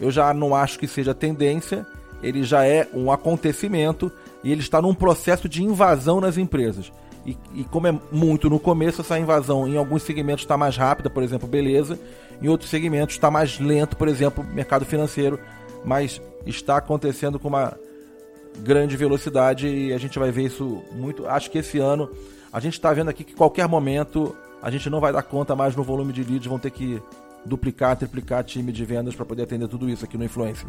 eu 0.00 0.10
já 0.10 0.32
não 0.34 0.54
acho 0.54 0.78
que 0.78 0.86
seja 0.86 1.14
tendência, 1.14 1.86
ele 2.22 2.42
já 2.42 2.64
é 2.64 2.88
um 2.92 3.10
acontecimento 3.10 4.10
e 4.42 4.52
ele 4.52 4.60
está 4.60 4.80
num 4.80 4.94
processo 4.94 5.48
de 5.48 5.62
invasão 5.62 6.20
nas 6.20 6.36
empresas. 6.36 6.92
E, 7.24 7.36
e, 7.54 7.64
como 7.64 7.88
é 7.88 7.98
muito 8.12 8.48
no 8.48 8.60
começo, 8.60 9.00
essa 9.00 9.18
invasão 9.18 9.66
em 9.66 9.76
alguns 9.76 10.02
segmentos 10.02 10.44
está 10.44 10.56
mais 10.56 10.76
rápida, 10.76 11.10
por 11.10 11.22
exemplo, 11.22 11.48
beleza, 11.48 11.98
em 12.40 12.48
outros 12.48 12.70
segmentos 12.70 13.16
está 13.16 13.30
mais 13.30 13.58
lento, 13.58 13.96
por 13.96 14.06
exemplo, 14.06 14.44
mercado 14.44 14.84
financeiro, 14.84 15.40
mas 15.84 16.20
está 16.46 16.76
acontecendo 16.76 17.38
com 17.38 17.48
uma 17.48 17.76
grande 18.60 18.96
velocidade 18.96 19.66
e 19.66 19.92
a 19.92 19.98
gente 19.98 20.18
vai 20.18 20.30
ver 20.30 20.44
isso 20.44 20.82
muito. 20.92 21.26
Acho 21.26 21.50
que 21.50 21.58
esse 21.58 21.78
ano 21.78 22.08
a 22.52 22.60
gente 22.60 22.74
está 22.74 22.92
vendo 22.92 23.10
aqui 23.10 23.24
que 23.24 23.34
qualquer 23.34 23.68
momento 23.68 24.34
a 24.62 24.70
gente 24.70 24.88
não 24.88 25.00
vai 25.00 25.12
dar 25.12 25.22
conta 25.22 25.56
mais 25.56 25.74
no 25.74 25.82
volume 25.82 26.12
de 26.12 26.22
leads, 26.22 26.46
vão 26.46 26.58
ter 26.58 26.70
que 26.70 27.02
duplicar, 27.46 27.96
triplicar 27.96 28.44
time 28.44 28.72
de 28.72 28.84
vendas 28.84 29.14
para 29.14 29.24
poder 29.24 29.44
atender 29.44 29.68
tudo 29.68 29.88
isso 29.88 30.04
aqui 30.04 30.18
no 30.18 30.24
Influencer. 30.24 30.66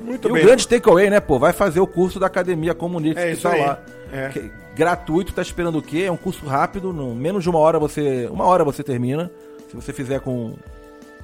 Muito 0.00 0.28
e 0.28 0.32
bem. 0.32 0.42
o 0.42 0.44
grande 0.44 0.66
takeaway, 0.66 1.08
né, 1.08 1.20
pô, 1.20 1.38
vai 1.38 1.52
fazer 1.52 1.80
o 1.80 1.86
curso 1.86 2.18
da 2.18 2.26
Academia 2.26 2.74
Comunix 2.74 3.16
é, 3.16 3.34
que 3.34 3.40
tá 3.40 3.52
aí. 3.52 3.60
lá. 3.60 3.78
É. 4.12 4.28
Que, 4.28 4.50
gratuito, 4.74 5.32
tá 5.32 5.40
esperando 5.40 5.78
o 5.78 5.82
quê? 5.82 6.04
É 6.06 6.12
um 6.12 6.16
curso 6.16 6.44
rápido, 6.46 6.92
no 6.92 7.14
menos 7.14 7.42
de 7.42 7.50
uma 7.50 7.58
hora 7.58 7.78
você, 7.78 8.28
uma 8.30 8.44
hora 8.44 8.64
você 8.64 8.82
termina, 8.82 9.30
se 9.70 9.76
você 9.76 9.92
fizer 9.92 10.20
com, 10.20 10.54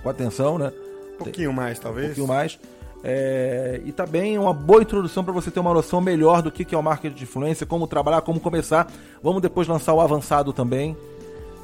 com 0.02 0.08
atenção, 0.08 0.58
né? 0.58 0.72
Um 1.14 1.24
pouquinho 1.24 1.52
mais, 1.52 1.78
talvez. 1.78 2.06
Um 2.06 2.08
pouquinho 2.08 2.28
mais. 2.28 2.58
É, 3.02 3.80
e 3.84 3.92
também 3.92 4.34
tá 4.34 4.40
uma 4.40 4.52
boa 4.52 4.82
introdução 4.82 5.22
para 5.22 5.32
você 5.32 5.50
ter 5.50 5.60
uma 5.60 5.72
noção 5.72 6.00
melhor 6.00 6.42
do 6.42 6.50
que, 6.50 6.64
que 6.64 6.74
é 6.74 6.78
o 6.78 6.82
marketing 6.82 7.14
de 7.14 7.24
influência, 7.24 7.66
como 7.66 7.86
trabalhar, 7.86 8.22
como 8.22 8.40
começar. 8.40 8.90
Vamos 9.22 9.40
depois 9.40 9.68
lançar 9.68 9.94
o 9.94 10.00
avançado 10.00 10.52
também. 10.52 10.96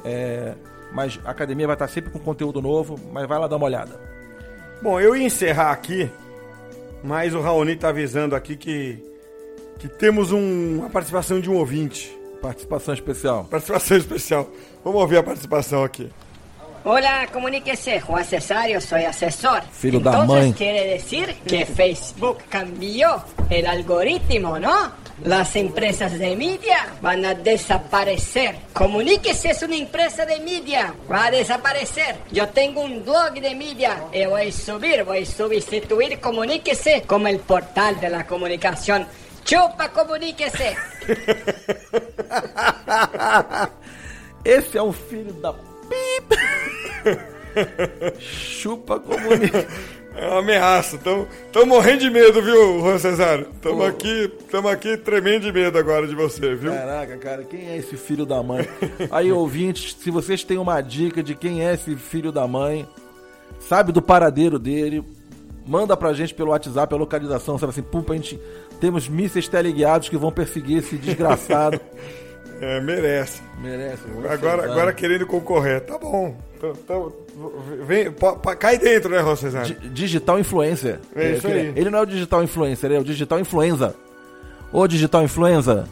É, 0.03 0.53
mas 0.95 1.19
a 1.25 1.31
academia 1.31 1.67
vai 1.67 1.75
estar 1.75 1.89
sempre 1.89 2.09
com 2.09 2.17
conteúdo 2.17 2.61
novo, 2.61 2.97
mas 3.11 3.27
vai 3.27 3.37
lá 3.37 3.47
dar 3.47 3.57
uma 3.57 3.65
olhada. 3.65 3.99
Bom, 4.81 4.97
eu 4.97 5.13
ia 5.13 5.25
encerrar 5.25 5.71
aqui, 5.71 6.09
mas 7.03 7.35
o 7.35 7.41
Raoni 7.41 7.73
está 7.73 7.89
avisando 7.89 8.33
aqui 8.33 8.55
que, 8.55 9.03
que 9.77 9.89
temos 9.89 10.31
um, 10.31 10.79
uma 10.79 10.89
participação 10.89 11.41
de 11.41 11.49
um 11.49 11.57
ouvinte. 11.57 12.17
Participação 12.41 12.93
especial. 12.93 13.43
Participação 13.43 13.97
especial. 13.97 14.49
Vamos 14.85 15.01
ouvir 15.01 15.17
a 15.17 15.23
participação 15.23 15.83
aqui. 15.83 16.09
Hola, 16.85 17.27
comuníquese, 17.27 17.99
Juan 17.99 18.23
Cesario, 18.23 18.79
soy 18.79 19.05
asesor. 19.05 19.63
Filo 19.71 19.97
Entonces 19.97 20.55
quiere 20.55 20.87
decir 20.93 21.35
que 21.45 21.65
Facebook 21.65 22.43
cambió 22.47 23.21
el 23.49 23.65
algoritmo, 23.65 24.59
¿no? 24.59 24.91
Las 25.23 25.55
empresas 25.55 26.19
de 26.19 26.35
media 26.35 26.87
van 27.01 27.23
a 27.23 27.33
desaparecer. 27.33 28.53
Comuníquese 28.73 29.51
es 29.51 29.63
una 29.63 29.77
empresa 29.77 30.25
de 30.25 30.41
media, 30.41 30.93
va 31.09 31.27
a 31.27 31.31
desaparecer. 31.31 32.17
Yo 32.31 32.49
tengo 32.49 32.81
un 32.81 33.01
blog 33.03 33.31
de 33.33 33.55
media 33.55 34.03
y 34.11 34.25
voy 34.25 34.49
a 34.49 34.51
subir, 34.51 35.05
voy 35.05 35.23
a 35.23 35.25
sustituir 35.25 36.19
Comuníquese 36.19 37.03
como 37.07 37.29
el 37.29 37.39
portal 37.39 37.97
de 38.01 38.09
la 38.09 38.27
comunicación. 38.27 39.07
Chupa, 39.45 39.87
comuníquese. 39.89 40.75
Esse 44.43 44.77
é 44.77 44.83
um 44.83 44.91
filho 44.91 45.31
da 45.33 45.53
Pip. 45.53 46.35
Chupa 48.19 48.99
comunista. 48.99 49.65
É 50.17 50.27
uma 50.27 50.39
ameaça. 50.39 50.95
Estamos 50.95 51.27
morrendo 51.67 51.99
de 51.99 52.09
medo, 52.09 52.41
viu, 52.41 52.79
Juan 52.79 52.97
Cesário? 52.97 53.47
Estamos 53.53 53.85
aqui, 53.85 54.31
tamo 54.49 54.69
aqui 54.69 54.95
tremendo 54.95 55.41
de 55.41 55.51
medo 55.51 55.77
agora 55.77 56.07
de 56.07 56.15
você, 56.15 56.55
viu? 56.55 56.71
Caraca, 56.71 57.17
cara, 57.17 57.43
quem 57.43 57.69
é 57.69 57.77
esse 57.77 57.97
filho 57.97 58.25
da 58.25 58.41
mãe? 58.41 58.67
Aí, 59.11 59.31
ouvintes, 59.31 59.95
se 59.99 60.09
vocês 60.09 60.43
têm 60.43 60.57
uma 60.57 60.79
dica 60.79 61.21
de 61.21 61.35
quem 61.35 61.67
é 61.67 61.73
esse 61.73 61.95
filho 61.97 62.31
da 62.31 62.47
mãe, 62.47 62.87
sabe 63.59 63.91
do 63.91 64.01
paradeiro 64.01 64.57
dele, 64.57 65.03
manda 65.67 65.97
pra 65.97 66.13
gente 66.13 66.33
pelo 66.33 66.51
WhatsApp 66.51 66.93
a 66.93 66.97
localização, 66.97 67.57
sabe 67.57 67.71
assim, 67.71 67.83
pum, 67.83 68.03
a 68.07 68.13
gente 68.13 68.39
temos 68.79 69.09
mísseis 69.09 69.49
teleguiados 69.49 70.07
que 70.07 70.17
vão 70.17 70.31
perseguir 70.31 70.77
esse 70.77 70.97
desgraçado. 70.97 71.79
É, 72.61 72.79
merece. 72.79 73.41
Merece. 73.61 74.03
Agora, 74.29 74.63
agora 74.63 74.93
querendo 74.93 75.27
concorrer. 75.27 75.81
Tá 75.81 75.97
bom. 75.97 76.37
Então, 76.55 77.11
vem, 77.85 78.13
cai 78.59 78.77
dentro, 78.77 79.09
né, 79.09 79.19
Roscesar? 79.19 79.65
Digital 79.65 80.39
influencer. 80.39 80.99
É, 81.15 81.31
isso 81.33 81.47
aí. 81.47 81.73
Ele 81.75 81.89
não 81.89 81.99
é 81.99 82.01
o 82.01 82.05
digital 82.05 82.43
influencer, 82.43 82.89
ele 82.89 82.97
é 82.97 83.01
o 83.01 83.03
digital 83.03 83.39
influenza. 83.39 83.95
Ô, 84.71 84.87
digital 84.87 85.23
influenza. 85.23 85.87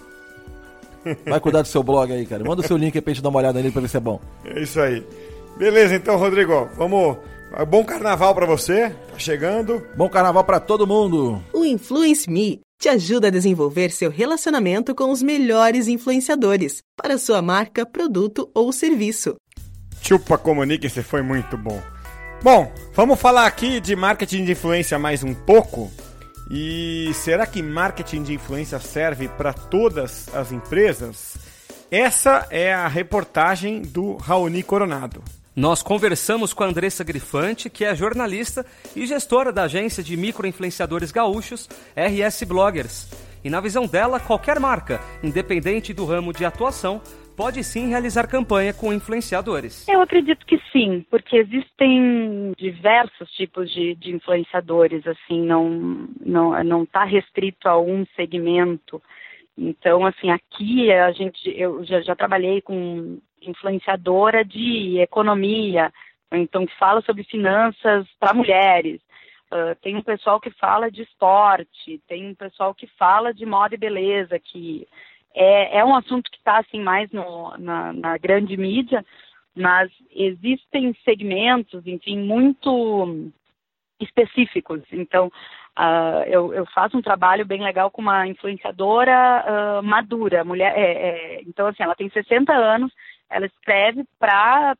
Vai 1.25 1.39
cuidar 1.39 1.61
do 1.61 1.67
seu 1.67 1.83
blog 1.83 2.11
aí, 2.11 2.25
cara. 2.25 2.43
Manda 2.43 2.61
o 2.61 2.67
seu 2.67 2.77
link 2.77 2.95
aí 2.95 3.01
pra 3.01 3.13
gente 3.13 3.21
dar 3.21 3.29
uma 3.29 3.39
olhada 3.39 3.59
nele 3.59 3.71
pra 3.71 3.81
ver 3.81 3.87
se 3.89 3.97
é 3.97 3.99
bom. 3.99 4.19
É 4.45 4.61
isso 4.61 4.79
aí. 4.79 5.05
Beleza, 5.57 5.95
então, 5.95 6.17
Rodrigo. 6.17 6.69
Vamos. 6.77 7.17
Bom 7.67 7.83
carnaval 7.83 8.33
para 8.33 8.45
você. 8.45 8.89
Tá 9.11 9.19
chegando. 9.19 9.85
Bom 9.95 10.09
carnaval 10.09 10.43
para 10.43 10.59
todo 10.59 10.87
mundo. 10.87 11.41
O 11.53 11.63
Influence 11.63 12.29
Me 12.29 12.61
te 12.79 12.89
ajuda 12.89 13.27
a 13.27 13.31
desenvolver 13.31 13.91
seu 13.91 14.09
relacionamento 14.09 14.95
com 14.95 15.11
os 15.11 15.21
melhores 15.21 15.87
influenciadores 15.87 16.81
para 16.97 17.17
sua 17.17 17.41
marca, 17.41 17.85
produto 17.85 18.49
ou 18.53 18.73
serviço. 18.73 19.35
Chupa 20.03 20.37
Comunique, 20.37 20.87
esse 20.87 21.01
foi 21.01 21.21
muito 21.21 21.57
bom. 21.57 21.81
Bom, 22.43 22.73
vamos 22.93 23.17
falar 23.21 23.47
aqui 23.47 23.79
de 23.79 23.95
marketing 23.95 24.43
de 24.43 24.51
influência 24.51 24.99
mais 24.99 25.23
um 25.23 25.33
pouco. 25.33 25.89
E 26.51 27.09
será 27.13 27.45
que 27.45 27.63
marketing 27.63 28.21
de 28.21 28.33
influência 28.33 28.77
serve 28.79 29.29
para 29.29 29.53
todas 29.53 30.27
as 30.35 30.51
empresas? 30.51 31.37
Essa 31.89 32.45
é 32.49 32.73
a 32.73 32.85
reportagem 32.85 33.81
do 33.81 34.17
Raoni 34.17 34.61
Coronado. 34.61 35.23
Nós 35.55 35.81
conversamos 35.81 36.51
com 36.51 36.63
a 36.65 36.67
Andressa 36.67 37.03
Grifante, 37.03 37.69
que 37.69 37.85
é 37.85 37.95
jornalista 37.95 38.65
e 38.93 39.07
gestora 39.07 39.53
da 39.53 39.63
agência 39.63 40.03
de 40.03 40.17
microinfluenciadores 40.17 41.11
gaúchos 41.11 41.69
RS 41.95 42.43
Bloggers. 42.43 43.07
E 43.43 43.49
na 43.49 43.61
visão 43.61 43.85
dela, 43.85 44.19
qualquer 44.19 44.59
marca, 44.59 45.01
independente 45.21 45.93
do 45.93 46.05
ramo 46.05 46.33
de 46.33 46.45
atuação, 46.45 47.01
pode 47.35 47.63
sim 47.63 47.89
realizar 47.89 48.27
campanha 48.27 48.73
com 48.73 48.93
influenciadores. 48.93 49.87
Eu 49.87 50.01
acredito 50.01 50.45
que 50.45 50.59
sim, 50.71 51.05
porque 51.09 51.37
existem 51.37 52.53
diversos 52.57 53.29
tipos 53.31 53.71
de, 53.71 53.95
de 53.95 54.15
influenciadores, 54.15 55.05
assim, 55.07 55.41
não 55.41 56.07
não 56.19 56.63
não 56.63 56.83
está 56.83 57.03
restrito 57.03 57.67
a 57.67 57.79
um 57.79 58.05
segmento. 58.15 59.01
Então, 59.57 60.05
assim, 60.05 60.31
aqui 60.31 60.91
a 60.91 61.11
gente, 61.11 61.39
eu 61.55 61.83
já, 61.85 62.01
já 62.01 62.15
trabalhei 62.15 62.61
com 62.61 63.19
influenciadora 63.41 64.43
de 64.43 64.99
economia, 64.99 65.91
então 66.31 66.65
que 66.65 66.75
fala 66.77 67.01
sobre 67.01 67.23
finanças 67.23 68.07
para 68.19 68.33
mulheres. 68.33 69.01
Uh, 69.51 69.75
tem 69.83 69.95
um 69.95 70.01
pessoal 70.01 70.39
que 70.39 70.49
fala 70.49 70.89
de 70.89 71.03
esporte, 71.03 72.01
tem 72.07 72.27
um 72.27 72.33
pessoal 72.33 72.73
que 72.73 72.87
fala 72.97 73.31
de 73.31 73.45
moda 73.45 73.75
e 73.75 73.77
beleza, 73.77 74.39
que 74.39 74.87
é, 75.33 75.79
é 75.79 75.85
um 75.85 75.95
assunto 75.95 76.29
que 76.29 76.37
está 76.37 76.59
assim 76.59 76.79
mais 76.79 77.09
no, 77.11 77.55
na, 77.57 77.93
na 77.93 78.17
grande 78.17 78.55
mídia, 78.57 79.05
mas 79.55 79.91
existem 80.11 80.95
segmentos, 81.03 81.85
enfim, 81.85 82.19
muito 82.19 83.31
específicos. 83.99 84.81
Então, 84.91 85.31
Uh, 85.77 86.21
eu, 86.27 86.53
eu, 86.53 86.67
faço 86.67 86.95
um 86.95 87.01
trabalho 87.01 87.47
bem 87.47 87.63
legal 87.63 87.89
com 87.89 87.99
uma 87.99 88.27
influenciadora 88.27 89.43
uh, 89.81 89.83
madura, 89.83 90.43
mulher. 90.43 90.71
É, 90.77 90.81
é, 90.81 91.41
então, 91.47 91.65
assim, 91.65 91.81
ela 91.81 91.95
tem 91.95 92.07
60 92.11 92.53
anos, 92.53 92.93
ela 93.27 93.47
escreve 93.47 94.05
para 94.19 94.75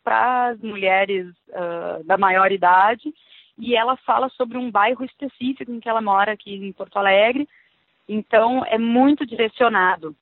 as 0.52 0.60
mulheres 0.62 1.30
uh, 1.50 2.04
da 2.06 2.16
maior 2.16 2.52
idade 2.52 3.12
e 3.58 3.76
ela 3.76 3.98
fala 3.98 4.30
sobre 4.30 4.56
um 4.56 4.70
bairro 4.70 5.04
específico 5.04 5.72
em 5.72 5.80
que 5.80 5.90
ela 5.90 6.02
mora 6.02 6.34
aqui 6.34 6.54
em 6.54 6.72
Porto 6.72 6.98
Alegre. 6.98 7.50
Então, 8.08 8.64
é 8.66 8.78
muito 8.78 9.26
direcionado, 9.26 10.16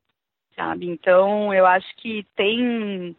sabe? 0.62 0.88
Então, 0.88 1.52
eu 1.54 1.66
acho 1.66 1.88
que 1.98 2.26
tem 2.36 3.16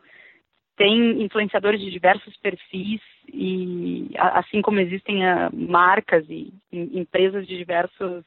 tem 0.76 1.22
influenciadores 1.22 1.80
de 1.80 1.90
diversos 1.90 2.34
perfis 2.38 3.00
e 3.28 4.10
assim 4.16 4.62
como 4.62 4.80
existem 4.80 5.22
uh, 5.22 5.50
marcas 5.52 6.24
e, 6.30 6.52
e, 6.72 6.98
empresas 6.98 7.46
de 7.46 7.58
diversos 7.58 8.24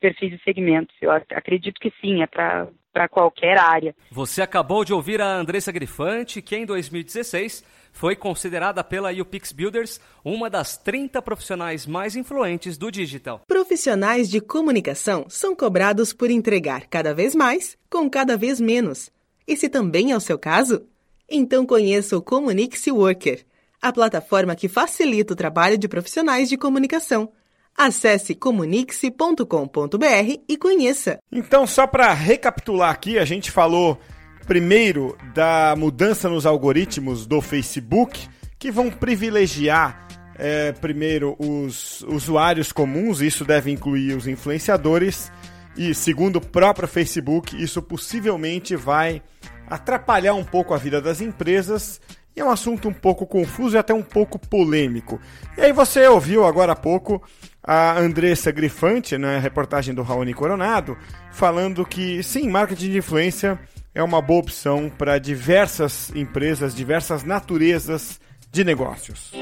perfis 0.00 0.32
e 0.32 0.38
segmentos. 0.44 0.94
Eu 1.02 1.10
acredito 1.10 1.80
que 1.80 1.92
sim, 2.00 2.22
é 2.22 2.26
para 2.26 2.68
qualquer 3.06 3.58
área. 3.58 3.94
Você 4.10 4.40
acabou 4.40 4.82
de 4.82 4.94
ouvir 4.94 5.20
a 5.20 5.36
Andressa 5.36 5.70
Grifante, 5.70 6.40
que 6.40 6.56
em 6.56 6.64
2016 6.64 7.62
foi 7.92 8.16
considerada 8.16 8.82
pela 8.82 9.12
UPix 9.12 9.52
Builders 9.52 10.00
uma 10.24 10.48
das 10.48 10.78
30 10.78 11.20
profissionais 11.20 11.86
mais 11.86 12.16
influentes 12.16 12.78
do 12.78 12.90
digital. 12.90 13.42
Profissionais 13.46 14.30
de 14.30 14.40
comunicação 14.40 15.26
são 15.28 15.54
cobrados 15.54 16.12
por 16.12 16.30
entregar 16.30 16.86
cada 16.86 17.12
vez 17.12 17.34
mais 17.34 17.76
com 17.90 18.08
cada 18.08 18.36
vez 18.36 18.60
menos. 18.60 19.10
E 19.46 19.56
se 19.56 19.68
também 19.68 20.12
é 20.12 20.16
o 20.16 20.20
seu 20.20 20.38
caso? 20.38 20.86
Então 21.28 21.66
conheça 21.66 22.16
o 22.16 22.22
Comunique-se 22.22 22.90
Worker, 22.90 23.44
a 23.82 23.92
plataforma 23.92 24.56
que 24.56 24.68
facilita 24.68 25.32
o 25.32 25.36
trabalho 25.36 25.76
de 25.76 25.88
profissionais 25.88 26.48
de 26.48 26.56
comunicação. 26.56 27.32
Acesse 27.78 28.34
comunique-se.com.br 28.34 30.42
e 30.48 30.56
conheça. 30.56 31.20
Então, 31.30 31.66
só 31.66 31.86
para 31.86 32.12
recapitular 32.12 32.90
aqui, 32.90 33.18
a 33.18 33.24
gente 33.24 33.52
falou 33.52 33.98
primeiro 34.46 35.16
da 35.32 35.76
mudança 35.76 36.28
nos 36.28 36.44
algoritmos 36.44 37.24
do 37.24 37.40
Facebook, 37.40 38.28
que 38.58 38.72
vão 38.72 38.90
privilegiar 38.90 40.08
é, 40.38 40.70
primeiro, 40.70 41.36
os 41.38 42.02
usuários 42.02 42.70
comuns, 42.70 43.20
isso 43.20 43.44
deve 43.44 43.72
incluir 43.72 44.16
os 44.16 44.28
influenciadores, 44.28 45.32
e 45.76 45.92
segundo 45.92 46.36
o 46.36 46.40
próprio 46.40 46.86
Facebook, 46.86 47.60
isso 47.60 47.82
possivelmente 47.82 48.76
vai 48.76 49.20
atrapalhar 49.66 50.34
um 50.34 50.44
pouco 50.44 50.72
a 50.72 50.78
vida 50.78 51.02
das 51.02 51.20
empresas. 51.20 52.00
E 52.38 52.40
é 52.40 52.44
um 52.44 52.50
assunto 52.52 52.88
um 52.88 52.92
pouco 52.92 53.26
confuso 53.26 53.74
e 53.74 53.78
até 53.80 53.92
um 53.92 54.00
pouco 54.00 54.38
polêmico. 54.38 55.20
E 55.56 55.60
aí 55.60 55.72
você 55.72 56.06
ouviu 56.06 56.46
agora 56.46 56.70
há 56.70 56.76
pouco 56.76 57.20
a 57.60 57.98
Andressa 57.98 58.52
Grifante, 58.52 59.18
na 59.18 59.40
reportagem 59.40 59.92
do 59.92 60.02
Raoni 60.02 60.32
Coronado, 60.32 60.96
falando 61.32 61.84
que 61.84 62.22
sim, 62.22 62.48
marketing 62.48 62.90
de 62.92 62.98
influência 62.98 63.58
é 63.92 64.00
uma 64.04 64.22
boa 64.22 64.38
opção 64.38 64.88
para 64.88 65.18
diversas 65.18 66.14
empresas, 66.14 66.76
diversas 66.76 67.24
naturezas 67.24 68.20
de 68.52 68.62
negócios. 68.62 69.32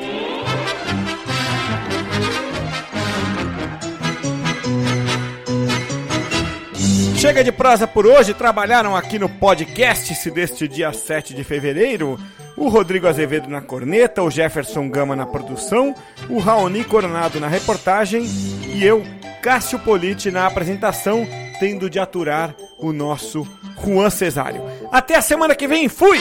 Chega 7.27 7.43
de 7.43 7.51
prosa 7.51 7.89
por 7.89 8.07
hoje. 8.07 8.33
Trabalharam 8.33 8.95
aqui 8.95 9.19
no 9.19 9.29
podcast 9.29 10.31
deste 10.31 10.69
dia 10.69 10.93
7 10.93 11.35
de 11.35 11.43
fevereiro 11.43 12.17
o 12.57 12.69
Rodrigo 12.69 13.09
Azevedo 13.09 13.49
na 13.49 13.61
corneta, 13.61 14.23
o 14.23 14.31
Jefferson 14.31 14.89
Gama 14.89 15.17
na 15.17 15.27
produção, 15.27 15.93
o 16.31 16.39
Raoni 16.39 16.85
Coronado 16.85 17.41
na 17.41 17.49
reportagem 17.49 18.23
e 18.23 18.85
eu, 18.85 19.03
Cássio 19.43 19.81
Politi, 19.81 20.31
na 20.31 20.47
apresentação, 20.47 21.27
tendo 21.59 21.91
de 21.91 21.99
aturar 21.99 22.55
o 22.79 22.93
nosso 22.93 23.45
Juan 23.85 24.09
Cesário. 24.09 24.63
Até 24.93 25.17
a 25.17 25.21
semana 25.21 25.57
que 25.57 25.67
vem, 25.67 25.89
fui! 25.89 26.21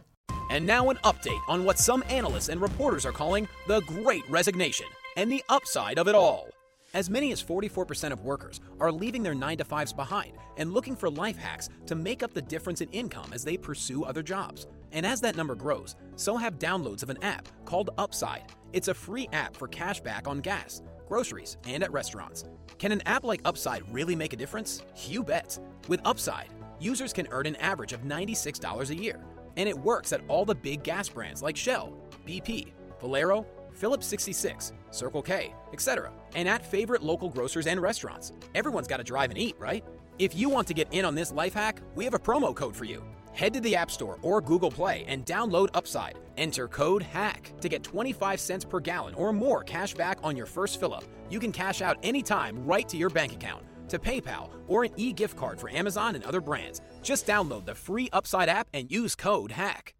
And 0.49 0.65
now, 0.65 0.89
an 0.89 0.97
update 1.03 1.41
on 1.47 1.63
what 1.63 1.79
some 1.79 2.03
analysts 2.09 2.49
and 2.49 2.61
reporters 2.61 3.05
are 3.05 3.11
calling 3.11 3.47
the 3.67 3.81
Great 3.81 4.29
Resignation 4.29 4.87
and 5.17 5.31
the 5.31 5.43
upside 5.49 5.97
of 5.97 6.07
it 6.07 6.15
all. 6.15 6.49
As 6.93 7.09
many 7.09 7.31
as 7.31 7.41
44% 7.41 8.11
of 8.11 8.25
workers 8.25 8.59
are 8.81 8.91
leaving 8.91 9.23
their 9.23 9.33
9 9.33 9.57
to 9.59 9.63
5s 9.63 9.95
behind 9.95 10.33
and 10.57 10.73
looking 10.73 10.95
for 10.95 11.09
life 11.09 11.37
hacks 11.37 11.69
to 11.85 11.95
make 11.95 12.21
up 12.21 12.33
the 12.33 12.41
difference 12.41 12.81
in 12.81 12.89
income 12.89 13.31
as 13.31 13.45
they 13.45 13.55
pursue 13.55 14.03
other 14.03 14.21
jobs. 14.21 14.67
And 14.91 15.05
as 15.05 15.21
that 15.21 15.37
number 15.37 15.55
grows, 15.55 15.95
so 16.17 16.35
have 16.35 16.59
downloads 16.59 17.01
of 17.01 17.09
an 17.09 17.23
app 17.23 17.47
called 17.63 17.91
Upside. 17.97 18.43
It's 18.73 18.89
a 18.89 18.93
free 18.93 19.29
app 19.31 19.55
for 19.55 19.69
cash 19.69 20.01
back 20.01 20.27
on 20.27 20.41
gas, 20.41 20.81
groceries, 21.07 21.55
and 21.65 21.81
at 21.81 21.93
restaurants. 21.93 22.43
Can 22.77 22.91
an 22.91 23.01
app 23.05 23.23
like 23.23 23.41
Upside 23.45 23.83
really 23.93 24.15
make 24.15 24.33
a 24.33 24.37
difference? 24.37 24.83
You 25.07 25.23
bet. 25.23 25.57
With 25.87 26.01
Upside, 26.03 26.49
users 26.77 27.13
can 27.13 27.27
earn 27.31 27.45
an 27.45 27.55
average 27.57 27.93
of 27.93 28.01
$96 28.01 28.89
a 28.89 28.95
year 28.95 29.21
and 29.57 29.67
it 29.67 29.77
works 29.77 30.13
at 30.13 30.21
all 30.27 30.45
the 30.45 30.55
big 30.55 30.83
gas 30.83 31.09
brands 31.09 31.41
like 31.41 31.55
Shell, 31.55 31.93
BP, 32.25 32.73
Valero, 32.99 33.45
Phillips 33.73 34.05
66, 34.07 34.73
Circle 34.91 35.21
K, 35.21 35.53
etc., 35.73 36.11
and 36.35 36.47
at 36.47 36.65
favorite 36.65 37.01
local 37.01 37.29
grocers 37.29 37.67
and 37.67 37.81
restaurants. 37.81 38.33
Everyone's 38.55 38.87
got 38.87 38.97
to 38.97 39.03
drive 39.03 39.31
and 39.31 39.39
eat, 39.39 39.55
right? 39.59 39.83
If 40.19 40.35
you 40.35 40.49
want 40.49 40.67
to 40.67 40.73
get 40.73 40.87
in 40.91 41.05
on 41.05 41.15
this 41.15 41.31
life 41.31 41.53
hack, 41.53 41.81
we 41.95 42.03
have 42.05 42.13
a 42.13 42.19
promo 42.19 42.55
code 42.55 42.75
for 42.75 42.85
you. 42.85 43.03
Head 43.33 43.53
to 43.53 43.61
the 43.61 43.75
App 43.75 43.89
Store 43.89 44.19
or 44.21 44.41
Google 44.41 44.69
Play 44.69 45.05
and 45.07 45.25
download 45.25 45.69
Upside. 45.73 46.17
Enter 46.37 46.67
code 46.67 47.01
HACK 47.01 47.59
to 47.61 47.69
get 47.69 47.83
25 47.83 48.39
cents 48.39 48.65
per 48.65 48.79
gallon 48.79 49.13
or 49.15 49.31
more 49.31 49.63
cash 49.63 49.93
back 49.93 50.19
on 50.23 50.35
your 50.35 50.45
first 50.45 50.79
fill 50.79 50.93
up. 50.93 51.03
You 51.29 51.39
can 51.39 51.51
cash 51.51 51.81
out 51.81 51.97
anytime 52.03 52.65
right 52.65 52.87
to 52.89 52.97
your 52.97 53.09
bank 53.09 53.33
account, 53.33 53.63
to 53.91 53.99
PayPal, 53.99 54.49
or 54.67 54.83
an 54.83 54.91
e 54.97 55.13
gift 55.13 55.37
card 55.37 55.59
for 55.59 55.69
Amazon 55.69 56.15
and 56.15 56.23
other 56.23 56.41
brands. 56.41 56.81
Just 57.01 57.27
download 57.27 57.65
the 57.65 57.75
free 57.75 58.09
Upside 58.11 58.49
app 58.49 58.67
and 58.73 58.91
use 58.91 59.15
code 59.15 59.51
HACK. 59.51 59.93